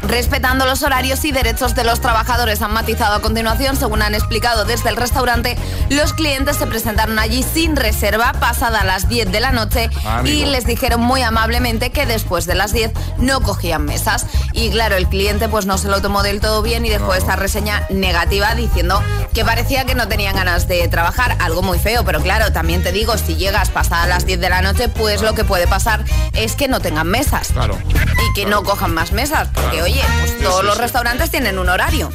Respetando 0.03 0.65
los 0.67 0.83
horarios 0.83 1.25
y 1.25 1.33
derechos 1.33 1.75
de 1.75 1.85
los 1.85 2.01
trabajadores, 2.01 2.63
han 2.63 2.73
matizado 2.73 3.15
a 3.15 3.21
continuación, 3.21 3.77
según 3.77 4.03
han 4.03 4.15
explicado 4.15 4.65
desde 4.65 4.89
el 4.89 4.97
restaurante, 4.97 5.57
los 5.91 6.13
clientes 6.15 6.57
se 6.57 6.67
presentaron 6.67 7.19
allí 7.19 7.43
sin 7.43 7.77
reserva 7.77 8.33
pasada 8.33 8.83
las 8.85 9.09
10 9.09 9.31
de 9.31 9.41
la 9.41 9.53
noche 9.53 9.91
Ah, 10.05 10.19
amigo. 10.19 10.37
y 10.37 10.45
les 10.47 10.65
dijeron 10.67 11.01
muy 11.01 11.23
amablemente 11.23 11.91
que 11.91 12.07
después 12.07 12.47
de 12.47 12.55
las 12.55 12.73
10 12.73 12.93
no 13.19 13.41
cogían 13.43 13.85
mesas. 13.85 14.27
Y 14.53 14.71
claro, 14.71 14.97
el 14.97 15.07
cliente 15.09 15.49
pues 15.49 15.67
no 15.67 15.77
se 15.79 15.89
lo 15.89 16.01
tomó 16.01 16.23
del 16.23 16.41
todo 16.41 16.63
bien 16.63 16.85
y 16.87 16.89
dejó 16.91 17.15
esta 17.15 17.37
reseña 17.37 17.85
negativa 17.91 18.55
diciendo 18.55 19.03
que 19.35 19.45
parecía 19.45 19.85
que 19.85 19.95
no 19.95 20.09
tenían 20.09 20.35
ganas 20.35 20.67
de 20.67 20.89
trabajar, 20.89 21.37
algo 21.41 21.63
muy 21.63 21.79
feo, 21.79 22.05
pero 22.05 22.21
claro, 22.21 22.53
también 22.53 22.83
te 22.83 22.91
digo, 22.93 23.17
si 23.19 23.37
llegas 23.37 23.69
pasada 23.71 24.07
las 24.07 24.25
10 24.27 24.41
de 24.41 24.49
la 24.49 24.63
noche, 24.63 24.89
pues 24.89 25.23
lo 25.23 25.35
que 25.35 25.45
puede 25.45 25.67
pasar 25.67 26.05
es 26.33 26.57
que 26.57 26.69
no 26.69 26.81
tengan 26.81 27.07
mesas 27.09 27.49
Claro. 27.53 27.79
y 27.87 28.35
que 28.35 28.47
no 28.47 28.63
cojan 28.65 28.93
más 28.95 29.13
mesas, 29.13 29.49
porque 29.55 29.71
Claro. 29.71 29.87
Oye, 29.93 30.05
pues 30.21 30.39
todos 30.39 30.61
sí, 30.61 30.67
los 30.67 30.79
restaurantes 30.79 31.31
tienen 31.31 31.59
un 31.59 31.69
horario. 31.69 32.11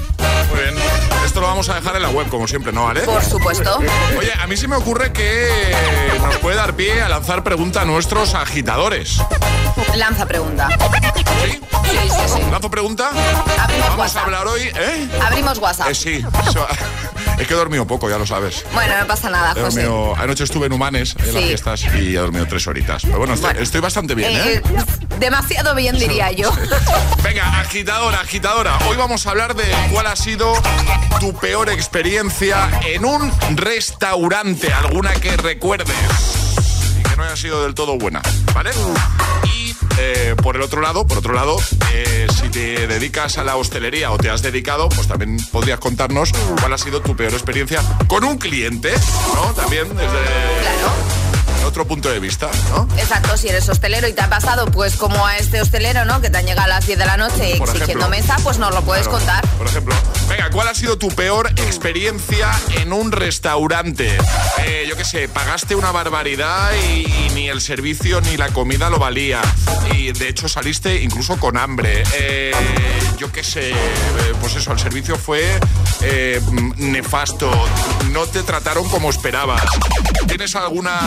Muy 0.52 0.62
bien. 0.62 0.76
Esto 1.26 1.42
lo 1.42 1.48
vamos 1.48 1.68
a 1.70 1.76
dejar 1.76 1.96
en 1.96 2.02
la 2.04 2.10
web, 2.10 2.28
como 2.30 2.48
siempre, 2.48 2.72
¿no, 2.72 2.88
Ale? 2.88 3.02
Por 3.02 3.24
supuesto. 3.24 3.80
Oye, 4.18 4.32
a 4.42 4.48
mí 4.48 4.56
se 4.56 4.68
me 4.68 4.76
ocurre 4.76 5.12
que 5.12 5.76
nos 6.22 6.38
puede 6.38 6.56
dar 6.56 6.76
pie 6.76 7.02
a 7.02 7.10
lanzar 7.10 7.44
pregunta 7.44 7.82
a 7.82 7.86
nuestros 7.86 8.34
agitadores. 8.36 9.18
Lanza 9.96 10.26
pregunta. 10.26 10.70
¿Sí? 11.44 11.52
Sí, 11.52 11.98
sí, 12.10 12.34
sí. 12.36 12.42
¿Lanzo 12.52 12.70
pregunta? 12.70 13.10
Abrimos 13.60 13.90
Vamos 13.90 14.16
a 14.16 14.22
hablar 14.22 14.48
hoy, 14.48 14.62
¿eh? 14.64 15.10
Abrimos 15.22 15.58
WhatsApp. 15.58 15.90
Eh, 15.90 15.96
sí. 15.96 16.26
Es 17.38 17.48
que 17.50 17.54
he 17.54 17.58
dormido 17.58 17.86
poco, 17.86 18.10
ya 18.10 18.18
lo 18.18 18.26
sabes. 18.26 18.64
Bueno, 18.74 18.98
no 18.98 19.08
pasa 19.08 19.30
nada, 19.30 19.52
He 19.58 19.62
José. 19.62 19.84
dormido- 19.84 20.16
anoche 20.18 20.46
estuve 20.46 20.68
en 20.68 20.72
Humanes, 20.74 21.18
en 21.20 21.26
las 21.34 21.36
Sí. 21.36 21.48
fiestas, 21.50 21.84
y 22.00 22.16
he 22.16 22.18
dormido 22.18 22.48
tres 22.48 22.66
horitas. 22.66 23.02
Pero 23.04 23.18
bueno, 23.18 23.34
estoy, 23.34 23.50
Bueno. 23.50 23.60
estoy 23.62 23.82
bastante 23.82 24.16
bien, 24.16 24.32
¿eh? 24.32 24.54
eh, 24.54 24.62
demasiado 25.20 25.76
bien, 25.76 26.00
diría 26.00 26.32
yo. 26.32 26.50
Venga, 27.24 27.65
agitadora, 27.66 28.20
agitadora. 28.20 28.78
Hoy 28.88 28.96
vamos 28.96 29.26
a 29.26 29.32
hablar 29.32 29.56
de 29.56 29.66
cuál 29.92 30.06
ha 30.06 30.16
sido 30.16 30.54
tu 31.20 31.34
peor 31.34 31.70
experiencia 31.70 32.70
en 32.86 33.04
un 33.04 33.32
restaurante, 33.56 34.72
alguna 34.72 35.14
que 35.16 35.36
recuerdes 35.36 35.96
y 37.00 37.04
que 37.04 37.16
no 37.16 37.24
haya 37.24 37.36
sido 37.36 37.64
del 37.64 37.74
todo 37.74 37.98
buena, 37.98 38.22
¿vale? 38.54 38.70
Y 39.56 39.76
eh, 39.98 40.36
por 40.44 40.56
el 40.56 40.62
otro 40.62 40.80
lado, 40.80 41.08
por 41.08 41.18
otro 41.18 41.34
lado, 41.34 41.58
eh, 41.92 42.28
si 42.40 42.50
te 42.50 42.86
dedicas 42.88 43.40
a 43.40 43.44
la 43.44 43.56
hostelería 43.56 44.12
o 44.12 44.18
te 44.18 44.30
has 44.30 44.44
dedicado, 44.44 44.88
pues 44.90 45.08
también 45.08 45.38
podrías 45.52 45.80
contarnos 45.80 46.32
cuál 46.62 46.72
ha 46.72 46.78
sido 46.78 47.02
tu 47.02 47.16
peor 47.16 47.34
experiencia 47.34 47.82
con 48.08 48.24
un 48.24 48.38
cliente, 48.38 48.94
¿no? 49.34 49.54
También 49.54 49.90
desde 49.90 51.25
otro 51.66 51.86
punto 51.88 52.10
de 52.10 52.20
vista, 52.20 52.50
¿no? 52.70 52.88
Exacto, 52.98 53.38
si 53.38 53.50
eres 53.50 53.68
hostelero 53.70 54.08
y 54.08 54.14
te 54.14 54.22
ha 54.22 54.30
pasado, 54.30 54.66
pues 54.68 54.96
como 54.96 55.26
a 55.26 55.38
este 55.38 55.62
hostelero, 55.62 56.06
¿no? 56.06 56.22
Que 56.22 56.30
te 56.30 56.38
han 56.38 56.46
llegado 56.46 56.66
a 56.66 56.68
las 56.76 56.86
10 56.88 56.98
de 57.00 57.06
la 57.06 57.18
noche 57.18 57.56
Por 57.58 57.70
exigiendo 57.70 57.84
ejemplo. 58.06 58.10
mesa, 58.10 58.36
pues 58.44 58.58
nos 58.58 58.74
lo 58.74 58.82
puedes 58.84 59.08
Claro. 59.08 59.18
contar. 59.20 59.48
Por 59.58 59.68
ejemplo, 59.68 59.96
venga, 60.30 60.50
¿cuál 60.52 60.68
ha 60.68 60.76
sido 60.76 60.98
tu 60.98 61.08
peor 61.10 61.50
experiencia 61.58 62.52
en 62.82 62.94
un 62.94 63.12
restaurante? 63.12 64.18
Eh, 64.60 64.86
yo 64.88 64.96
qué 64.96 65.06
sé, 65.06 65.28
pagaste 65.28 65.76
una 65.76 65.92
barbaridad 65.92 66.72
y, 66.90 67.06
y 67.06 67.32
ni 67.34 67.50
el 67.50 67.62
servicio 67.62 68.22
ni 68.22 68.38
la 68.38 68.50
comida 68.50 68.90
lo 68.90 68.98
valía. 69.00 69.42
Y 69.96 70.12
de 70.12 70.30
hecho 70.30 70.48
saliste 70.48 71.02
incluso 71.02 71.38
con 71.38 71.58
hambre. 71.58 72.04
Eh, 72.16 72.52
yo 73.18 73.32
qué 73.32 73.44
sé, 73.44 73.72
eh, 73.72 73.76
pues 74.42 74.56
eso, 74.56 74.72
el 74.72 74.80
servicio 74.80 75.18
fue 75.18 75.60
eh, 76.02 76.42
nefasto. 76.78 77.50
No 78.12 78.26
te 78.28 78.44
trataron 78.44 78.88
como 78.90 79.10
esperabas. 79.10 79.62
¿Tienes 80.28 80.56
alguna 80.56 81.00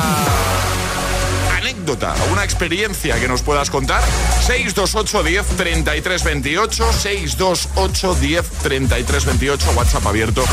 anécdota, 1.56 2.12
alguna 2.14 2.44
experiencia 2.44 3.18
que 3.20 3.28
nos 3.28 3.42
puedas 3.42 3.70
contar. 3.70 4.02
628 4.46 5.22
10 5.22 5.46
33 5.56 6.24
28, 6.24 6.92
628 6.92 8.14
10 8.14 8.50
33 8.62 9.24
28, 9.24 9.70
WhatsApp 9.76 10.06
abierto 10.06 10.44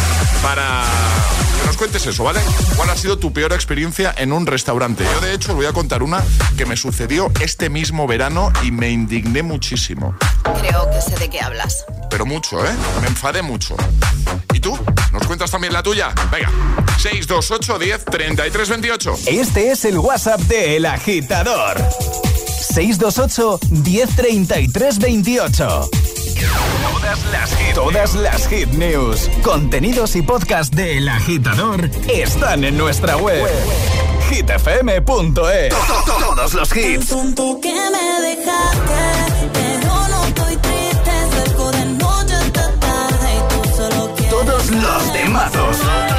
para 0.42 0.84
que 1.62 1.68
nos 1.68 1.78
cuentes 1.78 2.06
eso, 2.06 2.24
¿vale? 2.24 2.42
¿Cuál 2.76 2.90
ha 2.90 2.96
sido 2.96 3.18
tu 3.18 3.32
peor 3.32 3.54
experiencia 3.54 4.14
en 4.18 4.34
un 4.34 4.46
restaurante? 4.46 5.06
Yo 5.06 5.22
de 5.22 5.34
hecho 5.34 5.52
os 5.52 5.56
voy 5.56 5.66
a 5.66 5.74
contar 5.74 6.04
una 6.04 6.24
que 6.58 6.66
me 6.66 6.76
sucedió 6.76 7.32
este 7.40 7.70
mismo 7.70 8.08
verano 8.08 8.52
y 8.64 8.72
me 8.72 8.90
indigné 8.90 9.44
muchísimo. 9.44 10.16
Creo 10.60 10.90
que 10.92 11.02
sé 11.02 11.18
de 11.18 11.30
qué 11.30 11.40
hablas. 11.42 11.86
Pero 12.10 12.26
mucho, 12.26 12.66
¿eh? 12.66 12.72
Me 13.02 13.08
enfadé 13.08 13.42
mucho. 13.42 13.76
¿Y 14.66 14.68
tú? 14.68 14.80
¿Nos 15.12 15.28
cuentas 15.28 15.52
también 15.52 15.74
la 15.74 15.84
tuya? 15.84 16.12
Venga, 16.32 16.50
628 16.98 17.78
10 17.78 18.06
33 18.06 18.70
28. 18.70 19.16
Este 19.28 19.72
es 19.72 19.86
el 19.86 20.00
WhatsApp 20.00 20.40
de 20.42 20.78
El 20.78 20.88
Agitador. 20.88 21.78
628 22.74 23.60
1033 23.70 24.98
28. 24.98 25.90
Todas 26.82 27.26
las 27.32 27.56
hit, 27.56 27.76
todas 27.76 28.16
las 28.16 28.48
hit 28.48 28.70
news, 28.70 29.30
contenidos 29.44 30.16
y 30.16 30.24
podcast 30.24 30.74
de 30.74 30.98
El 30.98 31.10
Agitador 31.10 31.88
están 32.12 32.64
en 32.64 32.76
nuestra 32.76 33.18
web. 33.18 33.48
hitfm.es. 34.32 35.76
Todos 36.08 36.54
los 36.56 36.76
hits. 36.76 37.10
Que 37.62 37.72
me 37.72 38.22
dejaste, 38.30 39.76
Los 44.72 45.14
temazos. 45.14 46.15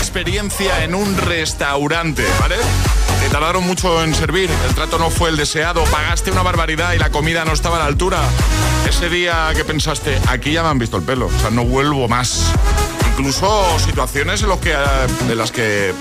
Experiencia 0.00 0.82
en 0.82 0.94
un 0.94 1.14
restaurante, 1.18 2.24
¿vale? 2.40 2.56
te 3.20 3.28
tardaron 3.28 3.66
mucho 3.66 4.02
en 4.02 4.14
servir, 4.14 4.48
el 4.66 4.74
trato 4.74 4.98
no 4.98 5.10
fue 5.10 5.28
el 5.28 5.36
deseado, 5.36 5.84
pagaste 5.84 6.30
una 6.30 6.42
barbaridad 6.42 6.94
y 6.94 6.98
la 6.98 7.10
comida 7.10 7.44
no 7.44 7.52
estaba 7.52 7.76
a 7.76 7.80
la 7.80 7.84
altura. 7.84 8.18
Ese 8.88 9.10
día 9.10 9.50
que 9.54 9.62
pensaste, 9.62 10.18
aquí 10.28 10.52
ya 10.52 10.62
me 10.62 10.70
han 10.70 10.78
visto 10.78 10.96
el 10.96 11.02
pelo, 11.02 11.26
o 11.26 11.40
sea, 11.40 11.50
no 11.50 11.66
vuelvo 11.66 12.08
más. 12.08 12.50
Incluso 13.20 13.78
situaciones 13.78 14.40
en, 14.40 14.48
los 14.48 14.60
que, 14.60 14.70
eh, 14.70 14.76
en 15.28 15.36
las 15.36 15.52
que 15.52 15.90
eh, 15.90 15.94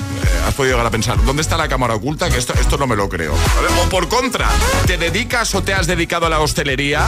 has 0.47 0.53
podido 0.53 0.75
llegar 0.75 0.87
a 0.87 0.89
pensar, 0.89 1.21
¿dónde 1.25 1.41
está 1.41 1.57
la 1.57 1.67
cámara 1.67 1.93
oculta? 1.95 2.29
Que 2.29 2.37
esto, 2.37 2.53
esto 2.53 2.77
no 2.77 2.87
me 2.87 2.95
lo 2.95 3.09
creo. 3.09 3.33
O 3.33 3.89
por 3.89 4.07
contra, 4.07 4.47
¿te 4.87 4.97
dedicas 4.97 5.53
o 5.53 5.61
te 5.61 5.73
has 5.73 5.85
dedicado 5.85 6.27
a 6.27 6.29
la 6.29 6.39
hostelería? 6.39 7.07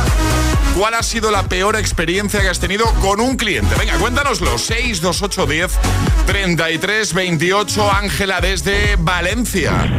¿Cuál 0.78 0.96
ha 0.96 1.04
sido 1.04 1.32
la 1.32 1.44
peor 1.44 1.78
experiencia 1.78 2.42
que 2.42 2.50
has 2.50 2.60
tenido 2.60 2.88
con 2.96 3.22
un 3.22 3.38
cliente? 3.38 3.74
Venga, 3.80 3.94
cuéntanoslo. 4.00 4.58
62810 4.58 5.80
33 6.26 7.14
28 7.14 7.92
Ángela 7.94 8.42
desde 8.42 8.98
Valencia. 8.98 9.90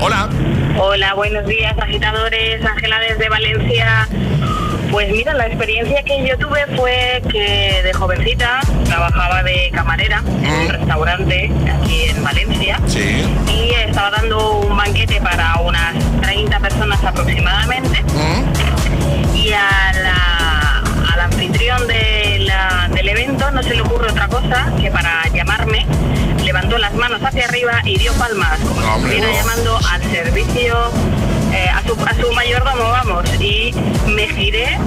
Hola. 0.00 0.30
Hola, 0.78 1.12
buenos 1.12 1.46
días, 1.46 1.76
agitadores. 1.78 2.64
Ángela 2.64 2.98
desde 3.00 3.28
Valencia. 3.28 4.08
Pues 4.90 5.10
mira, 5.10 5.34
la 5.34 5.46
experiencia 5.46 6.02
que 6.02 6.26
yo 6.26 6.36
tuve 6.38 6.64
fue 6.76 7.22
que 7.30 7.80
de 7.84 7.92
jovencita 7.92 8.60
trabajaba 8.84 9.42
de 9.42 9.70
camarera 9.72 10.22
en 10.42 10.50
un 10.52 10.68
restaurante 10.68 11.50
aquí 11.76 12.04
en 12.04 12.24
Valencia. 12.24 12.80
Sí. 12.86 13.24
Y 13.48 13.70
estaba 13.86 14.10
dando 14.10 14.60
un 14.60 14.76
banquete 14.76 15.20
para 15.20 15.56
unas 15.60 15.94
30 16.22 16.58
personas 16.60 17.02
aproximadamente. 17.04 18.02
Y 19.34 19.52
a 19.52 19.92
la- 20.02 20.82
al 21.12 21.20
anfitrión 21.20 21.86
de 21.86 22.38
la- 22.40 22.88
del 22.92 23.08
evento 23.08 23.50
no 23.50 23.62
se 23.62 23.74
le 23.74 23.82
ocurre 23.82 24.10
otra 24.10 24.26
cosa 24.28 24.72
que 24.80 24.90
para 24.90 25.22
llamarme 25.32 25.86
levantó 26.44 26.78
las 26.78 26.94
manos 26.94 27.20
hacia 27.22 27.44
arriba 27.44 27.80
y 27.84 27.98
dio 27.98 28.12
palmas, 28.14 28.58
como 28.60 28.80
si 28.80 28.88
estuviera 28.88 29.26
no. 29.28 29.32
llamando 29.34 29.78
al 29.92 30.02
servicio, 30.10 30.76
eh, 31.58 31.68
a, 31.68 31.82
su, 31.82 31.94
a 31.94 32.14
su 32.14 32.32
mayordomo, 32.32 32.84
vamos. 32.90 33.24
Y 33.40 33.72
me 34.06 34.28
giré 34.28 34.78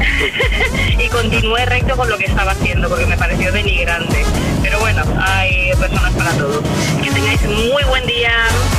y 0.98 1.08
continué 1.08 1.64
recto 1.66 1.96
con 1.96 2.08
lo 2.10 2.18
que 2.18 2.26
estaba 2.26 2.52
haciendo 2.52 2.88
porque 2.88 3.06
me 3.06 3.16
pareció 3.16 3.52
denigrante. 3.52 4.24
Pero 4.62 4.78
bueno, 4.80 5.02
hay 5.20 5.70
personas 5.78 6.12
para 6.14 6.30
todo. 6.32 6.62
Que 7.02 7.10
tengáis 7.10 7.42
muy 7.42 7.82
buen 7.84 8.06
día. 8.06 8.32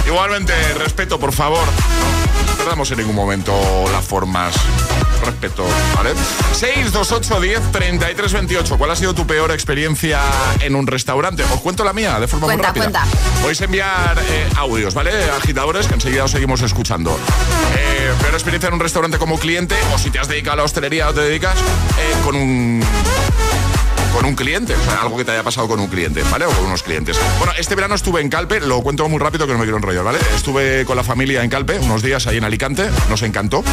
Igualmente, 0.05 0.53
respeto, 0.76 1.19
por 1.19 1.32
favor. 1.34 1.65
No 2.47 2.53
perdamos 2.57 2.91
en 2.91 2.99
ningún 2.99 3.15
momento 3.15 3.53
las 3.91 4.05
formas. 4.05 4.53
Respeto, 5.26 5.63
¿vale? 5.95 6.11
628 6.53 7.39
10 7.41 7.72
33 7.72 8.34
28. 8.34 8.78
¿Cuál 8.78 8.89
ha 8.91 8.95
sido 8.95 9.13
tu 9.13 9.28
peor 9.28 9.51
experiencia 9.51 10.19
en 10.61 10.76
un 10.76 10.88
restaurante? 10.88 11.43
Os 11.43 11.59
cuento 11.61 11.84
la 11.84 11.93
mía 11.93 12.19
de 12.19 12.28
forma 12.28 12.47
Cuenta, 12.47 12.72
muy 12.74 12.82
rápida. 12.82 13.01
cuenta. 13.01 13.39
Podéis 13.41 13.61
enviar 13.61 14.17
eh, 14.17 14.49
audios, 14.57 14.95
¿vale? 14.95 15.11
Agitadores, 15.32 15.88
que 15.88 15.93
enseguida 15.93 16.24
os 16.24 16.32
seguimos 16.32 16.61
escuchando. 16.63 17.15
Eh, 17.78 18.11
peor 18.19 18.34
experiencia 18.34 18.67
en 18.69 18.74
un 18.74 18.80
restaurante 18.80 19.19
como 19.19 19.38
cliente, 19.38 19.76
o 19.93 19.99
si 19.99 20.09
te 20.09 20.17
has 20.17 20.28
dedicado 20.28 20.53
a 20.53 20.57
la 20.57 20.63
hostelería 20.63 21.11
te 21.14 21.22
dedicas 21.22 21.55
eh, 21.57 22.14
con 22.24 22.36
un 22.36 22.84
con 24.14 24.26
un 24.26 24.36
cliente, 24.36 24.76
o 24.76 24.84
sea, 24.84 25.01
algo 25.03 25.16
que 25.16 25.24
te 25.24 25.32
haya 25.32 25.41
pasado 25.43 25.70
con 25.70 25.80
un 25.80 25.88
cliente, 25.88 26.22
¿vale? 26.30 26.43
O 26.45 26.49
con 26.49 26.66
unos 26.66 26.84
clientes. 26.84 27.18
Bueno, 27.38 27.53
este 27.57 27.76
verano 27.76 27.95
estuve 27.95 28.20
en 28.20 28.28
Calpe, 28.30 28.59
lo 28.59 28.82
cuento 28.82 29.07
muy 29.07 29.20
rápido 29.20 29.47
que 29.47 29.53
no 29.53 29.59
me 29.59 29.64
quiero 29.64 29.78
enrollar, 29.78 30.03
¿vale? 30.03 30.20
Estuve 30.36 30.84
con 30.84 30.97
la 30.97 31.03
familia 31.03 31.41
en 31.43 31.49
Calpe 31.49 31.80
unos 31.80 32.01
días 32.03 32.28
ahí 32.28 32.36
en 32.38 32.43
Alicante, 32.43 32.89
nos 33.09 33.22
encantó, 33.22 33.64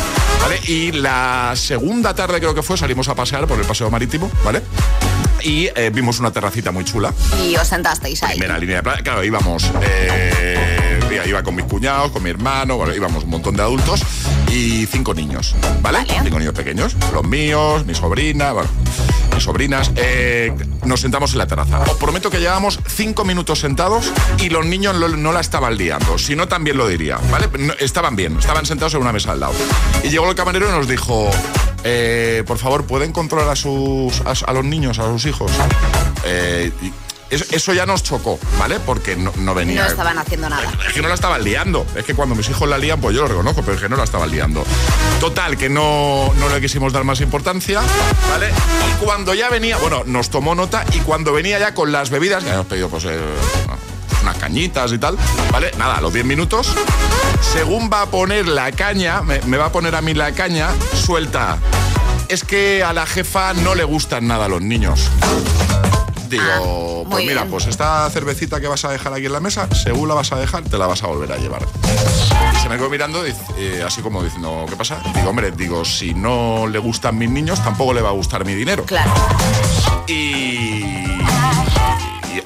¿vale? 0.40 0.60
Y 0.68 0.92
la 0.92 1.54
segunda 1.56 2.14
tarde 2.14 2.38
creo 2.38 2.54
que 2.54 2.62
fue, 2.62 2.76
salimos 2.78 3.08
a 3.08 3.16
pasear 3.16 3.48
por 3.48 3.58
el 3.58 3.66
paseo 3.66 3.90
marítimo, 3.90 4.30
¿vale? 4.44 4.62
Y 5.42 5.68
eh, 5.74 5.90
vimos 5.92 6.20
una 6.20 6.30
terracita 6.30 6.70
muy 6.70 6.84
chula, 6.84 7.12
Y 7.44 7.56
os 7.56 7.66
sentasteis 7.66 8.22
ahí. 8.22 8.38
primera 8.38 8.58
línea 8.58 8.76
de 8.76 8.82
playa. 8.84 9.02
Claro, 9.02 9.24
íbamos. 9.24 9.64
eh, 9.82 10.68
iba 11.26 11.42
con 11.42 11.56
mis 11.56 11.64
cuñados, 11.64 12.12
con 12.12 12.22
mi 12.22 12.30
hermano, 12.30 12.76
bueno, 12.76 12.94
íbamos 12.94 13.24
un 13.24 13.30
montón 13.30 13.56
de 13.56 13.62
adultos 13.62 14.02
y 14.50 14.86
cinco 14.86 15.14
niños, 15.14 15.54
¿vale? 15.82 16.06
Cinco 16.22 16.38
niños 16.38 16.54
pequeños. 16.54 16.96
Los 17.12 17.24
míos, 17.24 17.84
mi 17.86 17.94
sobrina, 17.94 18.52
bueno, 18.52 18.68
mis 19.34 19.42
sobrinas. 19.44 19.90
eh, 19.96 20.52
nos 20.84 21.00
sentamos 21.00 21.32
en 21.32 21.38
la 21.38 21.46
terraza. 21.46 21.80
Os 21.82 21.96
prometo 21.98 22.30
que 22.30 22.38
llevábamos 22.40 22.78
cinco 22.86 23.24
minutos 23.24 23.58
sentados 23.60 24.10
y 24.38 24.48
los 24.48 24.64
niños 24.64 24.96
lo- 24.96 25.08
no 25.08 25.32
la 25.32 25.40
estaban 25.40 25.76
liando. 25.76 26.16
Si 26.18 26.34
no, 26.34 26.48
también 26.48 26.76
lo 26.78 26.88
diría, 26.88 27.18
¿vale? 27.30 27.48
No, 27.58 27.74
estaban 27.78 28.16
bien, 28.16 28.38
estaban 28.38 28.64
sentados 28.66 28.94
en 28.94 29.02
una 29.02 29.12
mesa 29.12 29.32
al 29.32 29.40
lado. 29.40 29.54
Y 30.02 30.08
llegó 30.08 30.28
el 30.28 30.34
camarero 30.34 30.68
y 30.68 30.72
nos 30.72 30.88
dijo. 30.88 31.30
eh, 31.84 32.42
por 32.46 32.58
favor, 32.58 32.84
¿pueden 32.84 33.12
controlar 33.12 33.48
a 33.50 33.56
sus 33.56 34.20
a, 34.22 34.32
a 34.50 34.52
los 34.52 34.64
niños, 34.64 34.98
a 34.98 35.04
sus 35.04 35.26
hijos? 35.26 35.50
Eh, 36.24 36.72
y 36.82 36.92
eso, 37.30 37.44
eso 37.50 37.74
ya 37.74 37.86
nos 37.86 38.02
chocó, 38.02 38.38
¿vale? 38.58 38.80
Porque 38.80 39.16
no, 39.16 39.32
no 39.36 39.54
venía. 39.54 39.82
No 39.82 39.88
estaban 39.88 40.18
haciendo 40.18 40.48
nada. 40.48 40.70
Es 40.86 40.94
que 40.94 41.02
no 41.02 41.08
la 41.08 41.14
estaban 41.14 41.42
liando. 41.44 41.86
Es 41.94 42.04
que 42.04 42.14
cuando 42.14 42.34
mis 42.34 42.48
hijos 42.48 42.68
la 42.68 42.78
lían, 42.78 43.00
pues 43.00 43.14
yo 43.14 43.22
lo 43.22 43.28
reconozco, 43.28 43.62
pero 43.62 43.74
es 43.76 43.82
que 43.82 43.88
no 43.88 43.96
la 43.96 44.04
estaban 44.04 44.30
liando. 44.30 44.64
Total, 45.20 45.56
que 45.56 45.68
no, 45.68 46.32
no 46.36 46.48
le 46.48 46.60
quisimos 46.60 46.92
dar 46.92 47.04
más 47.04 47.20
importancia, 47.20 47.80
¿vale? 48.30 48.50
Y 48.50 49.04
cuando 49.04 49.34
ya 49.34 49.50
venía, 49.50 49.76
bueno, 49.76 50.02
nos 50.06 50.30
tomó 50.30 50.54
nota 50.54 50.84
y 50.94 50.98
cuando 51.00 51.32
venía 51.32 51.58
ya 51.58 51.74
con 51.74 51.92
las 51.92 52.10
bebidas, 52.10 52.42
que 52.42 52.50
habíamos 52.50 52.68
pedido 52.68 52.88
pues 52.88 53.04
eh, 53.04 53.20
unas 54.22 54.36
cañitas 54.38 54.92
y 54.92 54.98
tal, 54.98 55.16
¿vale? 55.52 55.70
Nada, 55.78 55.96
a 55.96 56.00
los 56.00 56.12
10 56.12 56.24
minutos, 56.24 56.74
según 57.52 57.90
va 57.92 58.02
a 58.02 58.06
poner 58.06 58.48
la 58.48 58.72
caña, 58.72 59.22
me, 59.22 59.40
me 59.42 59.56
va 59.56 59.66
a 59.66 59.72
poner 59.72 59.94
a 59.94 60.00
mí 60.00 60.14
la 60.14 60.32
caña, 60.32 60.70
suelta. 60.94 61.58
Es 62.28 62.44
que 62.44 62.82
a 62.82 62.92
la 62.92 63.06
jefa 63.06 63.54
no 63.54 63.74
le 63.74 63.84
gustan 63.84 64.26
nada 64.26 64.48
los 64.48 64.60
niños. 64.60 65.08
Digo, 66.28 67.06
pues 67.08 67.24
mira, 67.24 67.42
bien. 67.42 67.50
pues 67.50 67.66
esta 67.66 68.08
cervecita 68.10 68.60
que 68.60 68.68
vas 68.68 68.84
a 68.84 68.90
dejar 68.90 69.12
aquí 69.12 69.26
en 69.26 69.32
la 69.32 69.40
mesa, 69.40 69.68
según 69.74 70.08
la 70.08 70.14
vas 70.14 70.32
a 70.32 70.36
dejar, 70.36 70.64
te 70.64 70.76
la 70.76 70.86
vas 70.86 71.02
a 71.02 71.06
volver 71.06 71.32
a 71.32 71.36
llevar. 71.36 71.62
Y 72.54 72.60
se 72.60 72.68
me 72.68 72.76
quedó 72.76 72.90
mirando, 72.90 73.24
eh, 73.24 73.82
así 73.84 74.02
como 74.02 74.22
diciendo, 74.22 74.66
¿qué 74.68 74.76
pasa? 74.76 75.00
Digo, 75.14 75.30
hombre, 75.30 75.50
digo, 75.52 75.84
si 75.84 76.14
no 76.14 76.66
le 76.66 76.78
gustan 76.78 77.16
mis 77.16 77.30
niños, 77.30 77.62
tampoco 77.62 77.94
le 77.94 78.02
va 78.02 78.10
a 78.10 78.12
gustar 78.12 78.44
mi 78.44 78.54
dinero. 78.54 78.84
Claro. 78.84 79.10
Y, 80.06 81.18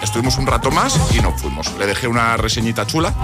y 0.01 0.05
estuvimos 0.05 0.37
un 0.39 0.47
rato 0.47 0.71
más 0.71 0.99
y 1.13 1.21
nos 1.21 1.41
fuimos. 1.41 1.73
Le 1.79 1.87
dejé 1.87 2.07
una 2.09 2.37
reseñita 2.37 2.87
chula 2.87 3.15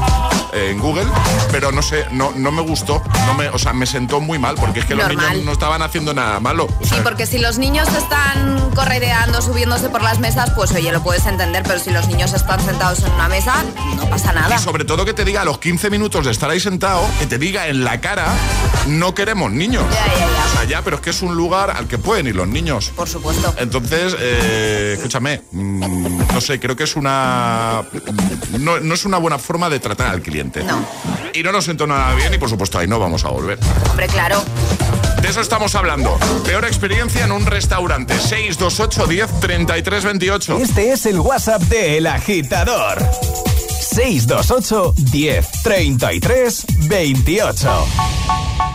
eh, 0.53 0.71
en 0.71 0.79
Google, 0.79 1.07
pero 1.51 1.73
no 1.73 1.83
sé, 1.83 2.07
no, 2.13 2.33
no 2.35 2.53
me 2.53 2.63
gustó, 2.63 3.03
no 3.27 3.35
me, 3.35 3.49
o 3.49 3.59
sea, 3.59 3.73
me 3.73 3.87
sentó 3.87 4.21
muy 4.21 4.39
mal, 4.39 4.57
porque 4.57 4.81
es 4.81 4.87
que 4.87 4.95
los 4.95 5.09
niños 5.09 5.45
no 5.45 5.53
estaban 5.53 5.83
haciendo 5.83 6.15
nada 6.15 6.41
malo. 6.41 6.65
O 6.81 6.87
Sí, 6.87 6.97
porque 7.03 7.27
si 7.27 7.39
los 7.39 7.59
niños 7.59 7.89
están 7.89 8.71
correteando, 8.75 9.43
subiéndose 9.43 9.89
por 9.89 10.03
las 10.03 10.19
mesas, 10.19 10.51
pues 10.55 10.73
oye, 10.73 10.93
lo 10.93 11.03
puedes 11.03 11.27
entender, 11.27 11.63
pero 11.67 11.79
si 11.79 11.91
los 11.91 12.09
niños 12.09 12.33
están 12.33 12.61
sentados 12.61 13.01
en 13.01 13.13
una 13.13 13.29
mesa, 13.29 13.65
no 13.97 14.09
pasa 14.09 14.33
nada. 14.33 14.55
Y 14.55 14.59
sobre 14.59 14.85
todo 14.85 15.05
que 15.05 15.15
te 15.15 15.25
diga 15.25 15.43
a 15.43 15.45
los 15.45 15.59
15 15.59 15.91
minutos 15.91 16.25
de 16.25 16.33
estar 16.33 16.51
ahí 16.51 16.61
sentado, 16.61 17.05
que 17.19 17.27
te 17.27 17.39
diga 17.39 17.69
en 17.69 17.85
la 17.85 18.01
cara, 18.01 18.27
no 18.87 19.15
queremos 19.15 19.51
niños. 19.53 19.85
O 19.85 20.53
sea, 20.53 20.65
ya, 20.65 20.83
pero 20.83 20.97
es 20.97 21.03
que 21.03 21.11
es 21.11 21.23
un 21.23 21.35
lugar 21.37 21.71
al 21.71 21.87
que 21.87 21.99
pueden 21.99 22.27
ir 22.27 22.37
los 22.37 22.49
niños. 22.49 22.93
Por 22.95 23.09
supuesto. 23.09 23.55
Entonces, 23.59 24.17
eh, 24.19 24.95
escúchame, 24.97 25.43
mm, 25.53 26.33
no 26.33 26.41
sé, 26.41 26.58
creo 26.59 26.77
que 26.77 26.85
es 26.85 26.97
una. 26.97 27.85
No, 28.59 28.81
no 28.81 28.95
es 28.95 29.05
una 29.05 29.19
buena 29.19 29.39
forma 29.39 29.69
de 29.71 29.81
tratar 29.81 30.09
al 30.09 30.23
cliente. 30.23 30.63
No. 30.65 30.85
Y 31.35 31.43
no 31.43 31.53
nos 31.53 31.65
sentó 31.65 31.87
nada 31.87 32.15
bien 32.15 32.33
y 32.35 32.39
por 32.39 32.49
supuesto 32.49 32.79
ahí 32.79 32.87
no 32.87 32.99
vamos 32.99 33.25
a 33.25 33.29
volver. 33.29 33.59
Hombre, 33.91 34.07
claro. 34.09 34.43
De 35.21 35.29
eso 35.29 35.41
estamos 35.41 35.75
hablando. 35.75 36.17
Peor 36.45 36.65
experiencia 36.65 37.25
en 37.25 37.33
un 37.33 37.45
restaurante. 37.45 38.19
628 38.19 39.07
10 39.07 39.41
33 39.41 40.05
28. 40.05 40.59
Este 40.59 40.93
es 40.93 41.07
el 41.07 41.19
WhatsApp 41.19 41.63
de 41.63 41.99
El 41.99 42.07
Agitador. 42.07 42.99
628 43.81 44.95
10 44.97 45.63
33 45.63 46.67
28. 46.89 48.68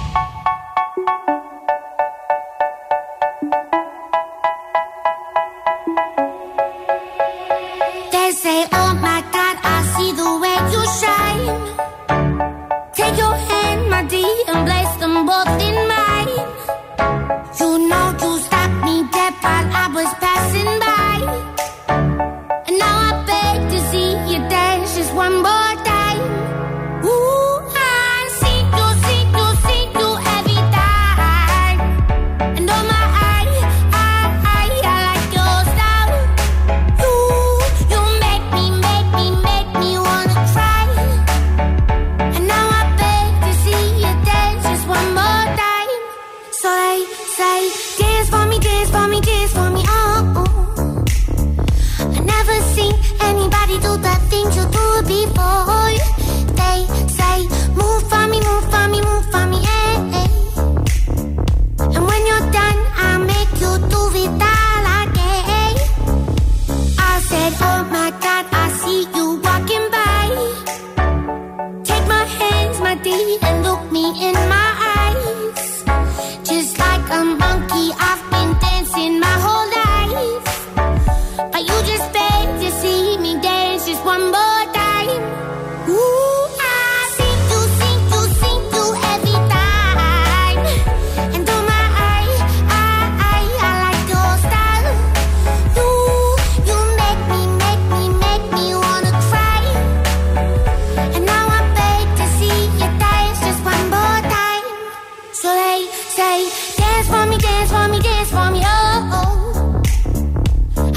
say, 105.63 105.79
say, 106.17 106.37
dance 106.77 107.07
for 107.07 107.25
me, 107.29 107.37
dance 107.37 107.71
for 107.75 107.87
me, 107.91 107.99
dance 108.07 108.29
for 108.35 108.47
me, 108.53 108.61
oh. 108.63 109.17
oh. 109.17 109.81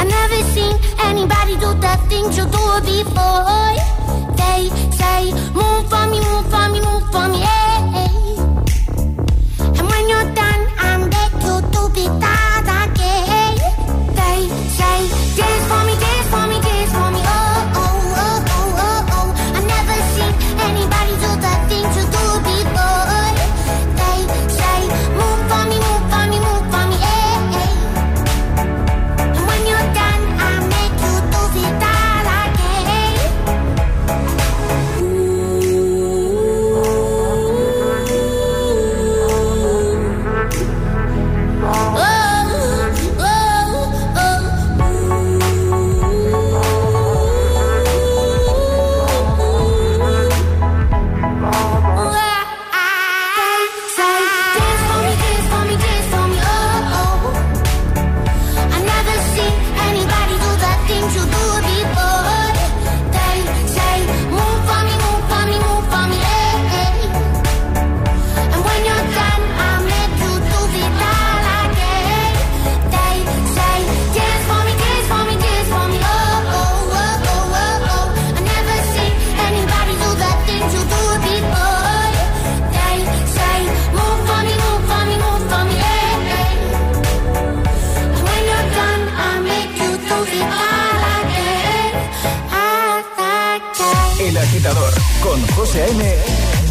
I 0.01 0.05
never 0.17 0.41
seen 0.55 0.75
anybody 1.11 1.55
do 1.65 1.71
the 1.85 1.95
things 2.11 2.33
you 2.39 2.47
do 2.57 2.65
before. 2.91 3.71
They 4.41 4.61
say, 5.01 5.21
move 5.59 5.85
for 5.93 6.05
me, 6.13 6.19
move 6.31 6.47
for 6.53 6.67
me, 6.73 6.79
move 6.89 7.05
for 7.15 7.27
me, 7.33 7.39
yeah. 7.47 7.97
And 9.79 9.85
when 9.91 10.05
you're 10.11 10.31
done, 10.41 10.63
I'm 10.89 11.03
there 11.15 11.33
to 11.43 11.53
do 11.73 11.83
be 11.95 12.05
done. 12.21 12.46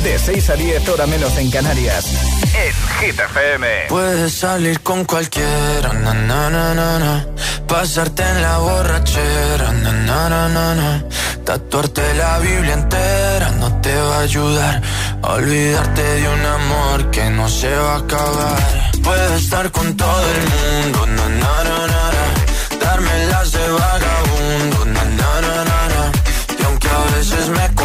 De 0.05 0.19
6 0.19 0.49
a 0.51 0.53
10 0.53 0.89
hora 0.89 1.07
menos 1.07 1.35
en 1.39 1.49
Canarias. 1.49 2.05
En 2.53 2.73
Hit 2.99 3.19
FM. 3.19 3.67
Puedes 3.89 4.33
salir 4.35 4.79
con 4.81 5.03
cualquiera, 5.03 5.93
na, 5.93 6.13
na, 6.13 6.75
na, 6.75 7.25
pasarte 7.67 8.21
en 8.21 8.39
la 8.43 8.59
borrachera, 8.59 9.71
na, 9.71 11.03
tatuarte 11.43 12.13
la 12.13 12.37
Biblia 12.37 12.73
entera 12.73 13.49
no 13.59 13.81
te 13.81 13.95
va 13.95 14.17
a 14.17 14.19
ayudar 14.21 14.81
a 15.23 15.33
olvidarte 15.33 16.03
de 16.03 16.29
un 16.29 16.45
amor 16.45 17.09
que 17.09 17.27
no 17.31 17.49
se 17.49 17.75
va 17.75 17.95
a 17.95 17.97
acabar. 17.97 18.91
Puedes 19.03 19.41
estar 19.41 19.71
con 19.71 19.97
todo 19.97 20.23
el 20.35 20.41
mundo, 20.53 20.99
darme 22.79 23.25
las 23.31 23.51
de 23.53 23.69
vagabundo, 23.71 24.85
na, 24.85 25.03
na, 25.03 25.41
na. 25.41 26.11
y 26.59 26.63
aunque 26.63 26.89
a 26.89 27.17
veces 27.17 27.49
me 27.49 27.84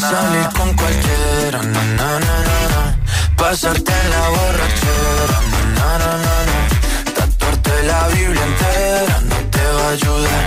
Salir 0.00 0.48
con 0.58 0.74
cualquiera, 0.74 1.62
na, 1.62 1.82
na, 1.98 2.18
na, 2.18 2.36
na, 2.72 2.82
pasarte 3.36 3.92
la 4.10 4.28
borrachera, 4.34 5.38
na, 5.76 5.88
na, 5.98 6.10
na, 6.24 6.36
na, 6.48 6.58
tatuarte 7.14 7.74
la 7.84 8.08
Biblia 8.08 8.44
entera 8.50 9.16
no 9.30 9.36
te 9.54 9.64
va 9.76 9.84
a 9.86 9.90
ayudar. 9.90 10.46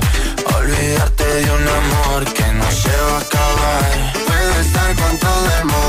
Olvidarte 0.58 1.24
de 1.24 1.52
un 1.60 1.66
amor 1.80 2.22
que 2.34 2.48
no 2.60 2.68
se 2.82 2.96
va 3.08 3.18
a 3.18 3.22
acabar. 3.28 3.90
Puedo 4.28 4.54
estar 4.66 4.90
con 5.02 5.14
todo 5.18 5.46
el 5.60 5.66
mundo, 5.72 5.87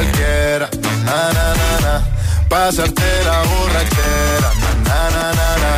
cualquiera, 0.00 0.68
na, 1.04 1.32
na, 1.36 1.46
na, 1.60 1.70
na. 1.84 1.94
pasarte 2.48 3.10
la 3.24 3.38
borrachera, 3.50 4.50
na, 4.62 4.70
na, 4.86 4.98
na, 5.14 5.24
na, 5.38 5.48
na. 5.62 5.72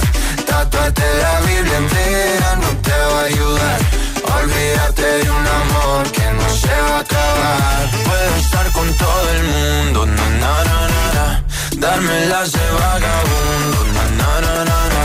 Tatuarte 0.47 1.09
la 1.23 1.35
Biblia 1.47 1.79
entera 1.79 2.57
no 2.63 2.71
te 2.87 2.99
va 3.11 3.21
a 3.21 3.25
ayudar 3.25 3.81
a 4.29 4.37
olvidarte 4.43 5.03
de 5.23 5.31
un 5.31 5.47
amor 5.61 6.03
que 6.17 6.27
no 6.39 6.49
se 6.63 6.75
va 6.87 6.97
a 6.97 7.01
acabar. 7.01 7.91
Puedo 8.07 8.35
estar 8.45 8.67
con 8.73 8.89
todo 8.95 9.27
el 9.37 9.43
mundo, 9.55 10.07
na, 10.07 10.27
na, 10.43 10.55
na, 10.71 11.03
na, 11.17 11.45
darme 11.79 12.27
las 12.27 12.53
de 12.53 12.67
vagabundo, 12.81 13.79
na, 13.97 14.05
na, 14.21 14.31
na, 14.45 14.55
na, 14.71 14.81
na. 14.95 15.03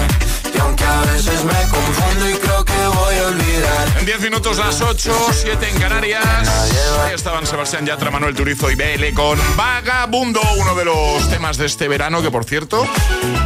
y 0.53 0.59
aunque 0.59 0.85
a 0.85 1.01
veces 1.11 1.43
me 1.43 1.61
confundo 1.75 2.29
y 2.29 2.36
creo 4.07 4.19
que 4.19 4.29
voy 4.29 4.35
a 4.35 4.37
olvidar. 4.37 4.57
En 4.57 4.57
19 4.57 4.57
minutos 4.57 4.57
las 4.57 4.81
8, 4.81 5.27
7 5.31 5.69
en 5.69 5.79
Canarias. 5.79 6.23
Ahí 7.05 7.13
estaban 7.13 7.45
Sebastián 7.45 7.85
Yatra, 7.85 8.09
Manuel 8.11 8.35
Turizo 8.35 8.69
y 8.71 8.75
BL 8.75 9.13
con 9.13 9.37
Vagabundo, 9.55 10.39
uno 10.57 10.75
de 10.75 10.85
los 10.85 11.29
temas 11.29 11.57
de 11.57 11.65
este 11.65 11.87
verano 11.87 12.21
que, 12.21 12.31
por 12.31 12.45
cierto, 12.45 12.85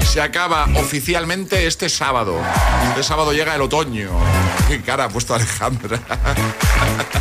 se 0.05 0.21
acaba 0.21 0.67
oficialmente 0.75 1.65
este 1.67 1.89
sábado. 1.89 2.39
Este 2.89 3.03
sábado 3.03 3.33
llega 3.33 3.55
el 3.55 3.61
otoño. 3.61 4.09
Qué 4.67 4.81
cara 4.81 5.05
ha 5.05 5.09
puesto 5.09 5.33
Alejandra. 5.35 5.99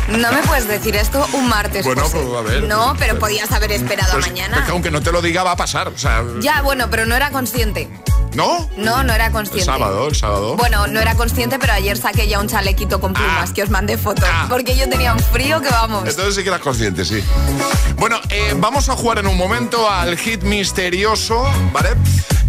No 0.09 0.31
me 0.31 0.41
puedes 0.43 0.67
decir 0.67 0.95
esto 0.95 1.25
un 1.33 1.47
martes. 1.49 1.85
Bueno, 1.85 2.03
José. 2.03 2.19
pues 2.19 2.37
a 2.37 2.41
ver. 2.41 2.63
No, 2.63 2.95
pero 2.99 3.17
podías 3.19 3.51
haber 3.51 3.71
esperado 3.71 4.11
a 4.11 4.15
Pues, 4.15 4.27
mañana. 4.27 4.59
es 4.59 4.65
que 4.65 4.71
aunque 4.71 4.91
no 4.91 5.01
te 5.01 5.11
lo 5.11 5.21
diga, 5.21 5.43
va 5.43 5.51
a 5.51 5.55
pasar. 5.57 5.87
O 5.89 5.97
sea, 5.97 6.23
Ya, 6.41 6.61
bueno, 6.61 6.89
pero 6.89 7.05
no 7.05 7.15
era 7.15 7.31
consciente. 7.31 7.89
¿No? 8.33 8.69
No, 8.77 9.03
no 9.03 9.13
era 9.13 9.27
El 9.27 9.31
consciente. 9.31 9.65
sábado, 9.65 10.07
el 10.07 10.15
sábado. 10.15 10.55
Bueno, 10.55 10.87
no 10.87 10.99
era 10.99 11.15
consciente, 11.15 11.59
pero 11.59 11.73
ayer 11.73 11.97
saqué 11.97 12.27
ya 12.27 12.39
un 12.39 12.47
chalequito 12.47 12.99
con 12.99 13.13
plumas 13.13 13.49
Ah. 13.49 13.53
que 13.53 13.63
os 13.63 13.69
mandé 13.69 13.97
fotos. 13.97 14.27
Porque 14.49 14.75
yo 14.75 14.87
tenía 14.89 15.13
un 15.13 15.19
frío 15.19 15.61
que 15.61 15.69
vamos. 15.69 16.07
Entonces 16.07 16.35
sí 16.35 16.43
que 16.43 16.49
eras 16.49 16.61
consciente, 16.61 17.05
sí. 17.05 17.23
Bueno, 17.97 18.17
eh, 18.29 18.53
vamos 18.57 18.89
a 18.89 18.95
jugar 18.95 19.19
en 19.19 19.27
un 19.27 19.37
momento 19.37 19.89
al 19.89 20.17
hit 20.17 20.43
misterioso, 20.43 21.43
¿vale? 21.71 21.89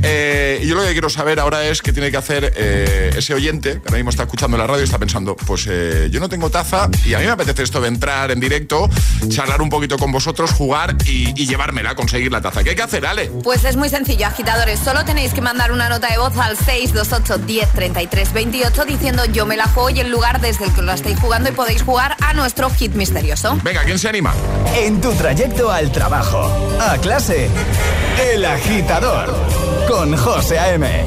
Eh, 0.04 0.60
yo 0.66 0.74
lo 0.74 0.82
que 0.82 0.90
quiero 0.92 1.08
saber 1.08 1.38
ahora 1.38 1.64
es 1.64 1.80
qué 1.80 1.92
tiene 1.92 2.10
que 2.10 2.16
hacer 2.16 2.52
eh, 2.56 3.12
ese 3.16 3.34
oyente 3.34 3.74
que 3.74 3.82
ahora 3.86 3.98
mismo 3.98 4.10
está 4.10 4.24
escuchando 4.24 4.56
la 4.56 4.66
radio 4.66 4.80
y 4.80 4.84
está 4.84 4.98
pensando, 4.98 5.36
pues 5.36 5.66
eh, 5.70 6.08
yo 6.10 6.18
no 6.18 6.28
tengo 6.28 6.50
taza 6.50 6.88
y 7.04 7.14
a 7.14 7.20
mí 7.20 7.26
me 7.26 7.30
apetece 7.32 7.62
esto 7.62 7.80
de 7.80 7.86
entrar 7.86 8.32
en 8.32 8.40
directo, 8.40 8.90
charlar 9.28 9.62
un 9.62 9.68
poquito 9.70 9.96
con 9.98 10.10
vosotros, 10.10 10.50
jugar 10.50 10.96
y, 11.06 11.40
y 11.40 11.46
llevármela, 11.46 11.94
conseguir 11.94 12.32
la 12.32 12.40
taza. 12.40 12.64
¿Qué 12.64 12.70
hay 12.70 12.76
que 12.76 12.82
hacer, 12.82 13.06
Ale? 13.06 13.26
Pues 13.44 13.64
es 13.64 13.76
muy 13.76 13.88
sencillo, 13.88 14.26
agitadores. 14.26 14.80
Solo 14.80 15.04
tenéis 15.04 15.32
que 15.34 15.40
mandar 15.40 15.70
una 15.72 15.88
nota 15.88 16.08
de 16.08 16.18
voz 16.18 16.36
al 16.36 16.56
628 16.56 17.38
10 17.38 17.68
33 17.72 18.32
28 18.32 18.84
diciendo 18.84 19.24
yo 19.26 19.46
me 19.46 19.56
la 19.56 19.66
juego 19.66 19.90
y 19.90 20.00
el 20.00 20.10
lugar 20.10 20.40
desde 20.40 20.66
el 20.66 20.72
que 20.72 20.82
lo 20.82 20.92
estáis 20.92 21.18
jugando 21.18 21.48
y 21.48 21.52
podéis 21.52 21.82
jugar 21.82 22.16
a 22.20 22.34
nuestro 22.34 22.70
hit 22.70 22.94
misterioso. 22.94 23.58
Venga, 23.62 23.82
¿quién 23.84 23.98
se 23.98 24.08
anima? 24.08 24.34
En 24.76 25.00
tu 25.00 25.12
trayecto 25.12 25.70
al 25.70 25.90
trabajo, 25.92 26.50
a 26.80 26.98
clase, 26.98 27.48
El 28.32 28.44
Agitador, 28.44 29.34
con 29.88 30.16
José 30.16 30.58
A.M. 30.58 31.04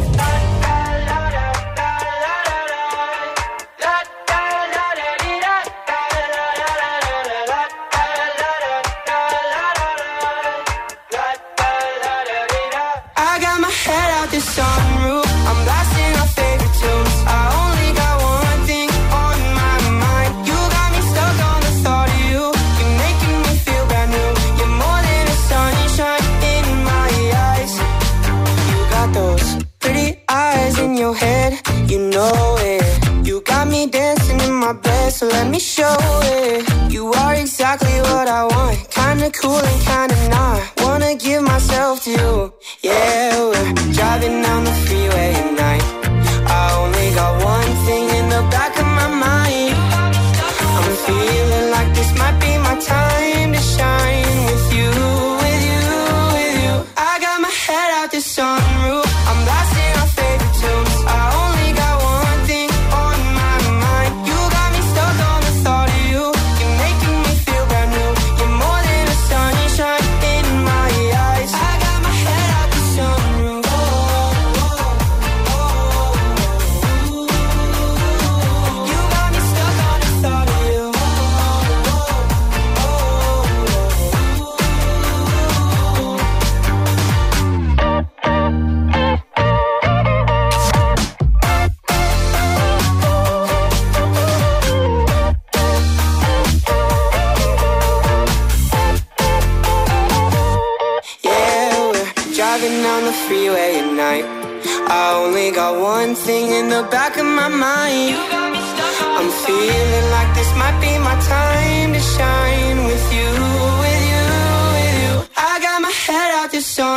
head 116.65 116.94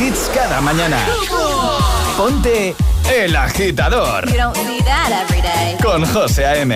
hits 0.00 0.30
cada 0.34 0.60
mañana. 0.60 0.98
Ponte 2.16 2.74
El 3.08 3.34
Agitador, 3.36 4.28
You 4.28 4.36
don't 4.36 4.56
see 4.56 4.80
that 4.80 5.10
every 5.22 5.40
day. 5.42 5.76
con 5.82 6.04
José 6.04 6.44
A.M. 6.44 6.72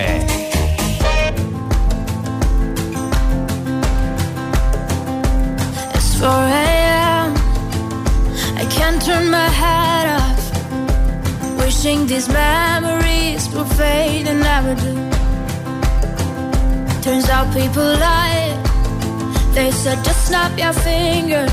It's 5.97 6.15
4 6.19 6.29
a.m. 6.29 7.35
I 8.63 8.65
can't 8.77 9.01
turn 9.03 9.31
my 9.31 9.49
head 9.63 10.07
off. 10.21 10.41
Wishing 11.61 12.07
these 12.07 12.29
memories 12.29 13.49
will 13.55 13.71
fade 13.81 14.27
and 14.33 14.41
never 14.41 14.75
do. 14.85 14.95
Turns 17.03 17.29
out 17.29 17.47
people 17.55 17.85
lie. 18.07 18.51
They 19.55 19.71
said 19.71 19.99
just 20.05 20.27
snap 20.29 20.53
your 20.59 20.73
fingers. 20.73 21.53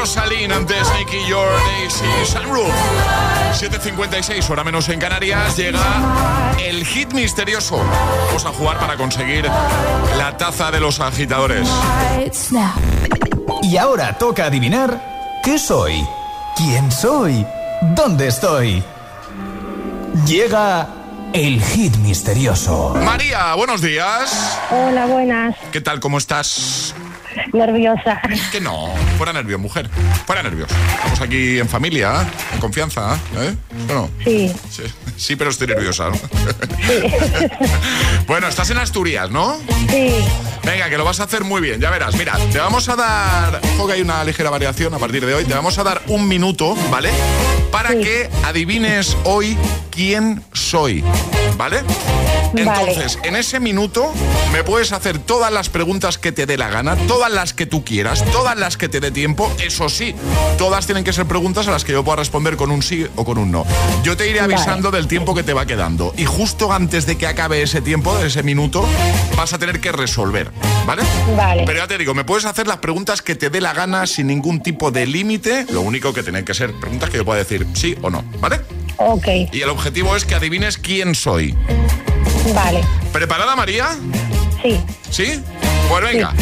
con 0.00 0.06
Rosalind 0.06 0.52
antes 0.52 0.86
Nicky 0.98 1.26
Your 1.28 1.48
Daisy 1.66 2.04
Sunroof. 2.24 2.72
7.56, 3.52 4.48
hora 4.50 4.64
menos 4.64 4.88
en 4.88 4.98
Canarias, 4.98 5.56
llega 5.56 6.54
el 6.58 6.84
hit 6.86 7.12
misterioso. 7.12 7.76
Vamos 8.26 8.44
a 8.46 8.50
jugar 8.50 8.78
para 8.78 8.96
conseguir 8.96 9.44
la 10.16 10.36
taza 10.36 10.70
de 10.70 10.80
los 10.80 11.00
agitadores. 11.00 11.68
Y 13.62 13.76
ahora 13.76 14.16
toca 14.16 14.46
adivinar 14.46 15.40
qué 15.44 15.58
soy, 15.58 16.06
quién 16.56 16.90
soy, 16.90 17.46
dónde 17.94 18.28
estoy. 18.28 18.82
Llega 20.26 20.88
el 21.32 21.62
hit 21.62 21.96
misterioso. 21.96 22.94
María, 23.04 23.54
buenos 23.54 23.82
días. 23.82 24.58
Hola, 24.70 25.06
buenas. 25.06 25.56
¿Qué 25.72 25.80
tal? 25.80 26.00
¿Cómo 26.00 26.18
estás? 26.18 26.94
Nerviosa. 27.52 28.20
Que 28.52 28.60
no, 28.60 28.92
fuera 29.16 29.32
nervios, 29.32 29.60
mujer. 29.60 29.88
Fuera 30.26 30.42
nervios. 30.42 30.70
Estamos 30.96 31.20
aquí 31.20 31.58
en 31.58 31.68
familia, 31.68 32.22
¿eh? 32.22 32.26
en 32.54 32.60
confianza, 32.60 33.18
¿eh? 33.38 33.54
Bueno, 33.86 34.10
Sí, 34.24 34.52
sí, 34.70 34.82
sí, 35.16 35.36
pero 35.36 35.50
estoy 35.50 35.68
nerviosa, 35.68 36.10
¿no? 36.10 36.16
bueno, 38.26 38.48
estás 38.48 38.70
en 38.70 38.78
Asturias, 38.78 39.30
¿no? 39.30 39.56
sí. 39.88 40.12
Venga, 40.62 40.90
que 40.90 40.98
lo 40.98 41.04
vas 41.04 41.20
a 41.20 41.24
hacer 41.24 41.42
muy 41.42 41.62
bien, 41.62 41.80
ya 41.80 41.90
verás. 41.90 42.14
Mira, 42.16 42.36
te 42.52 42.58
vamos 42.58 42.88
a 42.88 42.96
dar, 42.96 43.60
ojo 43.76 43.86
que 43.86 43.94
hay 43.94 44.02
una 44.02 44.22
ligera 44.24 44.50
variación 44.50 44.92
a 44.92 44.98
partir 44.98 45.24
de 45.24 45.34
hoy, 45.34 45.44
te 45.44 45.54
vamos 45.54 45.78
a 45.78 45.82
dar 45.82 46.02
un 46.08 46.28
minuto, 46.28 46.76
¿vale? 46.90 47.10
Para 47.72 47.90
que 47.90 48.28
adivines 48.44 49.16
hoy 49.24 49.56
quién 50.00 50.42
soy, 50.54 51.04
¿vale? 51.58 51.82
Entonces, 52.56 53.18
en 53.22 53.36
ese 53.36 53.60
minuto 53.60 54.14
me 54.50 54.64
puedes 54.64 54.92
hacer 54.92 55.18
todas 55.18 55.52
las 55.52 55.68
preguntas 55.68 56.16
que 56.16 56.32
te 56.32 56.46
dé 56.46 56.56
la 56.56 56.70
gana, 56.70 56.96
todas 57.06 57.30
las 57.30 57.52
que 57.52 57.66
tú 57.66 57.84
quieras, 57.84 58.24
todas 58.32 58.58
las 58.58 58.78
que 58.78 58.88
te 58.88 59.00
dé 59.00 59.10
tiempo. 59.10 59.52
Eso 59.62 59.90
sí, 59.90 60.14
todas 60.56 60.86
tienen 60.86 61.04
que 61.04 61.12
ser 61.12 61.26
preguntas 61.26 61.68
a 61.68 61.72
las 61.72 61.84
que 61.84 61.92
yo 61.92 62.02
pueda 62.02 62.16
responder 62.16 62.56
con 62.56 62.70
un 62.70 62.82
sí 62.82 63.06
o 63.14 63.26
con 63.26 63.36
un 63.36 63.50
no. 63.50 63.66
Yo 64.02 64.16
te 64.16 64.26
iré 64.26 64.40
Vale. 64.40 64.54
avisando 64.54 64.90
del 64.90 65.06
tiempo 65.06 65.34
que 65.34 65.42
te 65.42 65.52
va 65.52 65.66
quedando. 65.66 66.14
Y 66.16 66.24
justo 66.24 66.72
antes 66.72 67.04
de 67.04 67.18
que 67.18 67.26
acabe 67.26 67.60
ese 67.60 67.82
tiempo, 67.82 68.18
ese 68.20 68.42
minuto, 68.42 68.88
vas 69.36 69.52
a 69.52 69.58
tener 69.58 69.82
que 69.82 69.92
resolver, 69.92 70.50
¿vale? 70.86 71.02
Vale. 71.36 71.64
Pero 71.66 71.78
ya 71.78 71.86
te 71.86 71.98
digo, 71.98 72.14
me 72.14 72.24
puedes 72.24 72.46
hacer 72.46 72.66
las 72.66 72.78
preguntas 72.78 73.20
que 73.20 73.34
te 73.34 73.50
dé 73.50 73.60
la 73.60 73.74
gana 73.74 74.06
sin 74.06 74.28
ningún 74.28 74.62
tipo 74.62 74.90
de 74.90 75.04
límite. 75.04 75.66
Lo 75.68 75.82
único 75.82 76.14
que 76.14 76.22
tienen 76.22 76.46
que 76.46 76.54
ser 76.54 76.72
preguntas 76.72 77.10
que 77.10 77.18
yo 77.18 77.24
pueda 77.26 77.40
decir 77.40 77.66
sí 77.74 77.94
o 78.00 78.08
no, 78.08 78.24
¿vale? 78.40 78.60
Ok, 79.02 79.26
Y 79.52 79.62
el 79.62 79.70
objetivo 79.70 80.14
es 80.14 80.24
que 80.26 80.34
adivines 80.34 80.76
quién 80.76 81.14
soy. 81.14 81.54
vale. 82.54 82.80
¿Preparada, 83.12 83.56
María? 83.56 83.88
Sí. 84.62 84.78
¿Sí? 85.10 85.40
Pues 85.88 86.02
venga. 86.04 86.34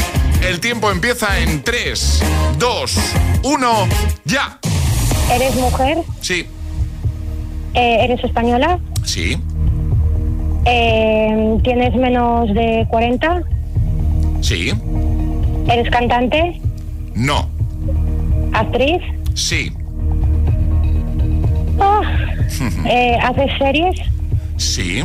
El 0.47 0.59
tiempo 0.61 0.91
empieza 0.91 1.39
en 1.39 1.63
3, 1.63 2.23
2, 2.59 2.95
1, 3.45 3.89
ya. 4.25 4.59
¿Eres 5.33 5.55
mujer? 5.57 5.99
Sí, 6.21 6.47
Eh, 7.75 7.99
¿Eres 8.05 8.23
española? 8.25 8.79
sí, 9.05 9.37
Eh, 10.65 11.59
¿Tienes 11.63 11.95
menos 11.95 12.53
de 12.55 12.87
40? 12.91 13.43
sí, 14.41 14.73
¿Eres 15.69 15.91
cantante? 15.91 16.61
no, 17.15 17.49
¿Actriz? 18.53 19.01
sí, 19.35 19.73
Ah, 21.81 22.01
eh, 22.87 23.17
¿Haces 23.23 23.51
series? 23.59 23.97
sí. 24.57 25.03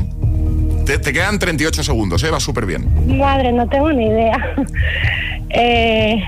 Te, 0.85 0.97
te 0.99 1.13
quedan 1.13 1.39
38 1.39 1.81
segundos, 1.81 2.21
¿eh? 2.25 2.29
Va 2.29 2.41
súper 2.41 2.65
bien. 2.65 3.17
Madre, 3.17 3.53
no 3.53 3.65
tengo 3.69 3.91
ni 3.93 4.05
idea. 4.05 4.37
Eh, 5.55 6.21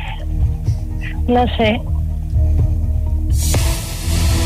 no 1.27 1.45
sé. 1.57 1.81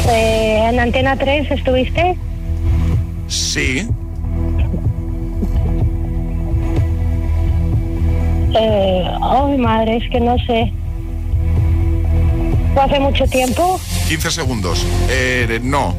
Eh, 0.10 0.70
¿En 0.72 0.80
Antena 0.80 1.16
3 1.18 1.52
estuviste? 1.52 2.16
Sí, 3.28 3.86
Eh, 8.56 9.04
ay, 9.22 9.58
madre, 9.58 9.98
es 9.98 10.10
que 10.10 10.20
no 10.20 10.36
sé. 10.40 10.72
¿Fue 12.74 12.84
hace 12.84 13.00
mucho 13.00 13.26
tiempo? 13.28 13.80
15 14.10 14.32
segundos. 14.32 14.84
Eh, 15.08 15.60
no. 15.62 15.94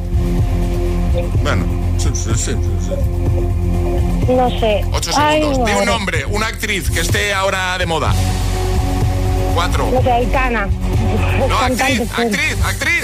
Bueno, 1.43 1.65
sí, 1.97 2.09
sí, 2.13 2.31
sí, 2.35 2.51
sí. 2.51 4.31
No 4.33 4.49
sé. 4.59 4.83
8 4.91 5.11
Ay, 5.15 5.39
segundos. 5.41 5.65
Di 5.65 5.71
un 5.79 5.85
nombre, 5.85 6.25
una 6.25 6.47
actriz 6.47 6.89
que 6.91 6.99
esté 6.99 7.33
ahora 7.33 7.77
de 7.77 7.85
moda. 7.85 8.13
4. 9.55 9.91
No 9.93 10.01
sé, 10.01 10.11
Aitana. 10.11 10.67
No, 11.47 11.57
actriz, 11.57 12.01
actriz, 12.11 12.57
actriz. 12.65 13.03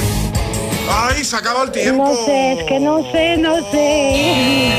Ay, 0.90 1.24
se 1.24 1.36
acaba 1.38 1.64
el 1.64 1.72
tiempo. 1.72 2.04
No 2.04 2.26
sé, 2.26 2.54
es 2.60 2.64
que 2.66 2.80
no 2.82 3.02
sé, 3.12 3.38
no 3.38 3.56
sé. 3.72 4.72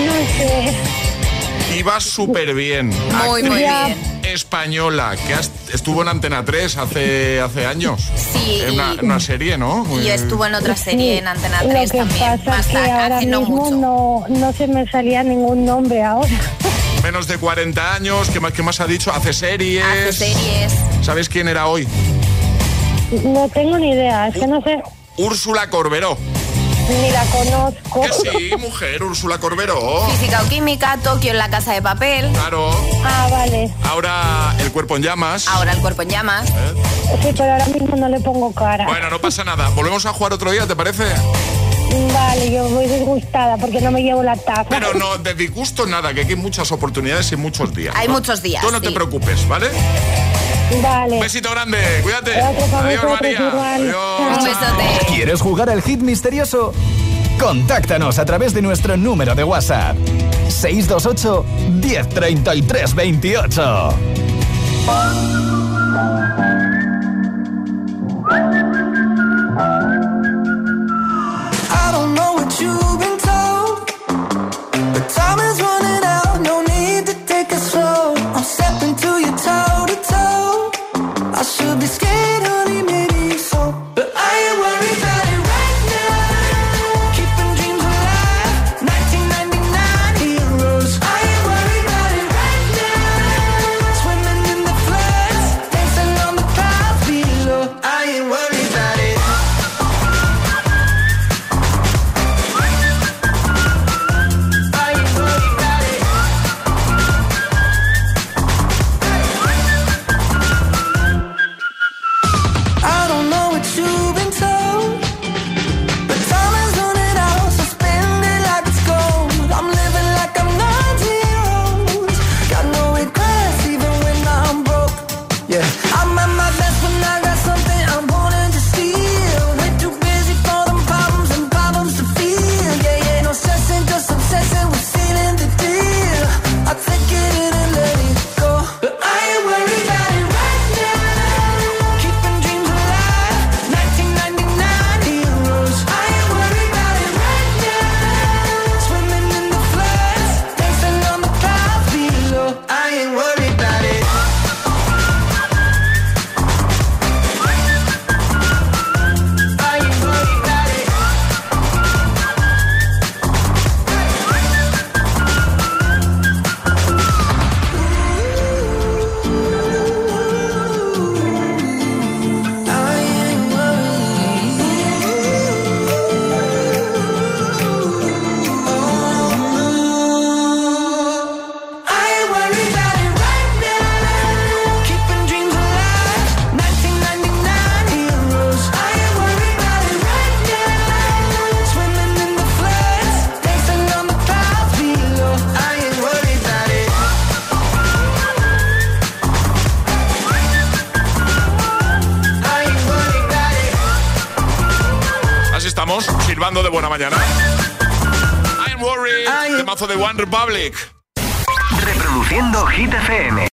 No 0.00 0.12
sé. 0.38 1.78
Iba 1.78 2.00
súper 2.00 2.54
bien. 2.54 2.90
Muy, 3.26 3.42
muy 3.42 3.60
Ya. 3.60 3.84
bien. 3.86 3.98
Española, 4.24 5.14
que 5.26 5.34
has- 5.34 5.49
estuvo 5.72 6.02
en 6.02 6.08
Antena 6.08 6.44
3 6.44 6.76
hace, 6.76 7.40
hace 7.40 7.66
años. 7.66 8.00
Sí, 8.16 8.60
En 8.62 8.74
una, 9.04 9.20
serie, 9.20 9.56
¿no? 9.58 9.86
Y 10.00 10.08
estuvo 10.08 10.44
en 10.46 10.54
otra 10.54 10.76
serie 10.76 11.18
en 11.18 11.28
Antena 11.28 11.58
3 11.60 11.72
Lo 11.74 11.80
que 11.92 11.98
también. 11.98 12.40
pasa 12.44 12.70
que 12.70 12.76
a- 12.78 13.02
ahora 13.04 13.20
mismo 13.20 13.40
mucho. 13.42 13.76
no, 13.76 14.24
no 14.28 14.52
se 14.52 14.66
me 14.66 14.86
salía 14.90 15.22
ningún 15.22 15.64
nombre 15.64 16.02
ahora. 16.02 16.28
Menos 17.02 17.26
de 17.26 17.38
40 17.38 17.94
años, 17.94 18.28
¿qué 18.30 18.40
más, 18.40 18.52
qué 18.52 18.62
más 18.62 18.80
ha 18.80 18.86
dicho? 18.86 19.10
Hace 19.12 19.32
series. 19.32 19.84
Hace 19.84 20.12
series. 20.12 20.72
¿Sabes 21.02 21.28
quién 21.28 21.48
era 21.48 21.66
hoy? 21.66 21.86
No 23.24 23.48
tengo 23.48 23.78
ni 23.78 23.90
idea, 23.90 24.28
es 24.28 24.34
que 24.34 24.46
no 24.46 24.60
sé, 24.62 24.82
Úrsula 25.16 25.68
Corberó. 25.70 26.16
Ni 26.88 27.10
la 27.10 27.24
conozco. 27.26 28.00
Que 28.00 28.12
sí, 28.12 28.56
mujer, 28.58 29.02
Úrsula 29.02 29.38
Corberó. 29.38 30.06
Física 30.08 30.42
o 30.42 30.48
química, 30.48 30.98
Tokio 31.02 31.30
en 31.30 31.38
la 31.38 31.48
casa 31.48 31.72
de 31.72 31.82
papel. 31.82 32.30
Claro. 32.32 32.70
Ah, 33.04 33.28
vale. 33.30 33.72
Ahora 33.84 34.54
el 34.58 34.72
cuerpo 34.72 34.96
en 34.96 35.02
llamas. 35.02 35.46
Ahora 35.48 35.72
el 35.72 35.78
cuerpo 35.80 36.02
en 36.02 36.08
llamas. 36.08 36.48
¿Eh? 36.48 36.74
Sí, 37.22 37.28
pero 37.36 37.52
ahora 37.52 37.66
mismo 37.66 37.96
no 37.96 38.08
le 38.08 38.20
pongo 38.20 38.52
cara. 38.52 38.86
Bueno, 38.86 39.10
no 39.10 39.20
pasa 39.20 39.44
nada. 39.44 39.68
Volvemos 39.70 40.06
a 40.06 40.12
jugar 40.12 40.32
otro 40.32 40.50
día, 40.50 40.66
¿te 40.66 40.74
parece? 40.74 41.04
Vale, 42.12 42.52
yo 42.52 42.68
voy 42.68 42.86
disgustada 42.86 43.56
porque 43.56 43.80
no 43.80 43.90
me 43.90 44.02
llevo 44.02 44.22
la 44.22 44.36
taza. 44.36 44.66
Pero 44.68 44.94
no, 44.94 45.18
de 45.18 45.34
disgusto 45.34 45.86
nada, 45.86 46.14
que 46.14 46.20
aquí 46.20 46.30
hay 46.30 46.36
muchas 46.36 46.70
oportunidades 46.70 47.32
y 47.32 47.36
muchos 47.36 47.74
días. 47.74 47.94
Hay 47.96 48.08
muchos 48.08 48.42
días. 48.42 48.62
Tú 48.64 48.70
no 48.70 48.80
te 48.80 48.92
preocupes, 48.92 49.46
¿vale? 49.48 49.70
Un 50.70 51.20
besito 51.20 51.50
grande, 51.50 51.78
cuídate. 52.02 52.32
Un 52.40 52.56
besote. 54.44 55.06
¿Quieres 55.08 55.40
jugar 55.40 55.70
al 55.70 55.82
hit 55.82 56.00
misterioso? 56.00 56.72
Contáctanos 57.38 58.18
a 58.18 58.24
través 58.24 58.54
de 58.54 58.62
nuestro 58.62 58.96
número 58.96 59.34
de 59.34 59.44
WhatsApp 59.44 59.96
628 60.48 61.44
1033 61.80 62.94
28. 62.94 63.94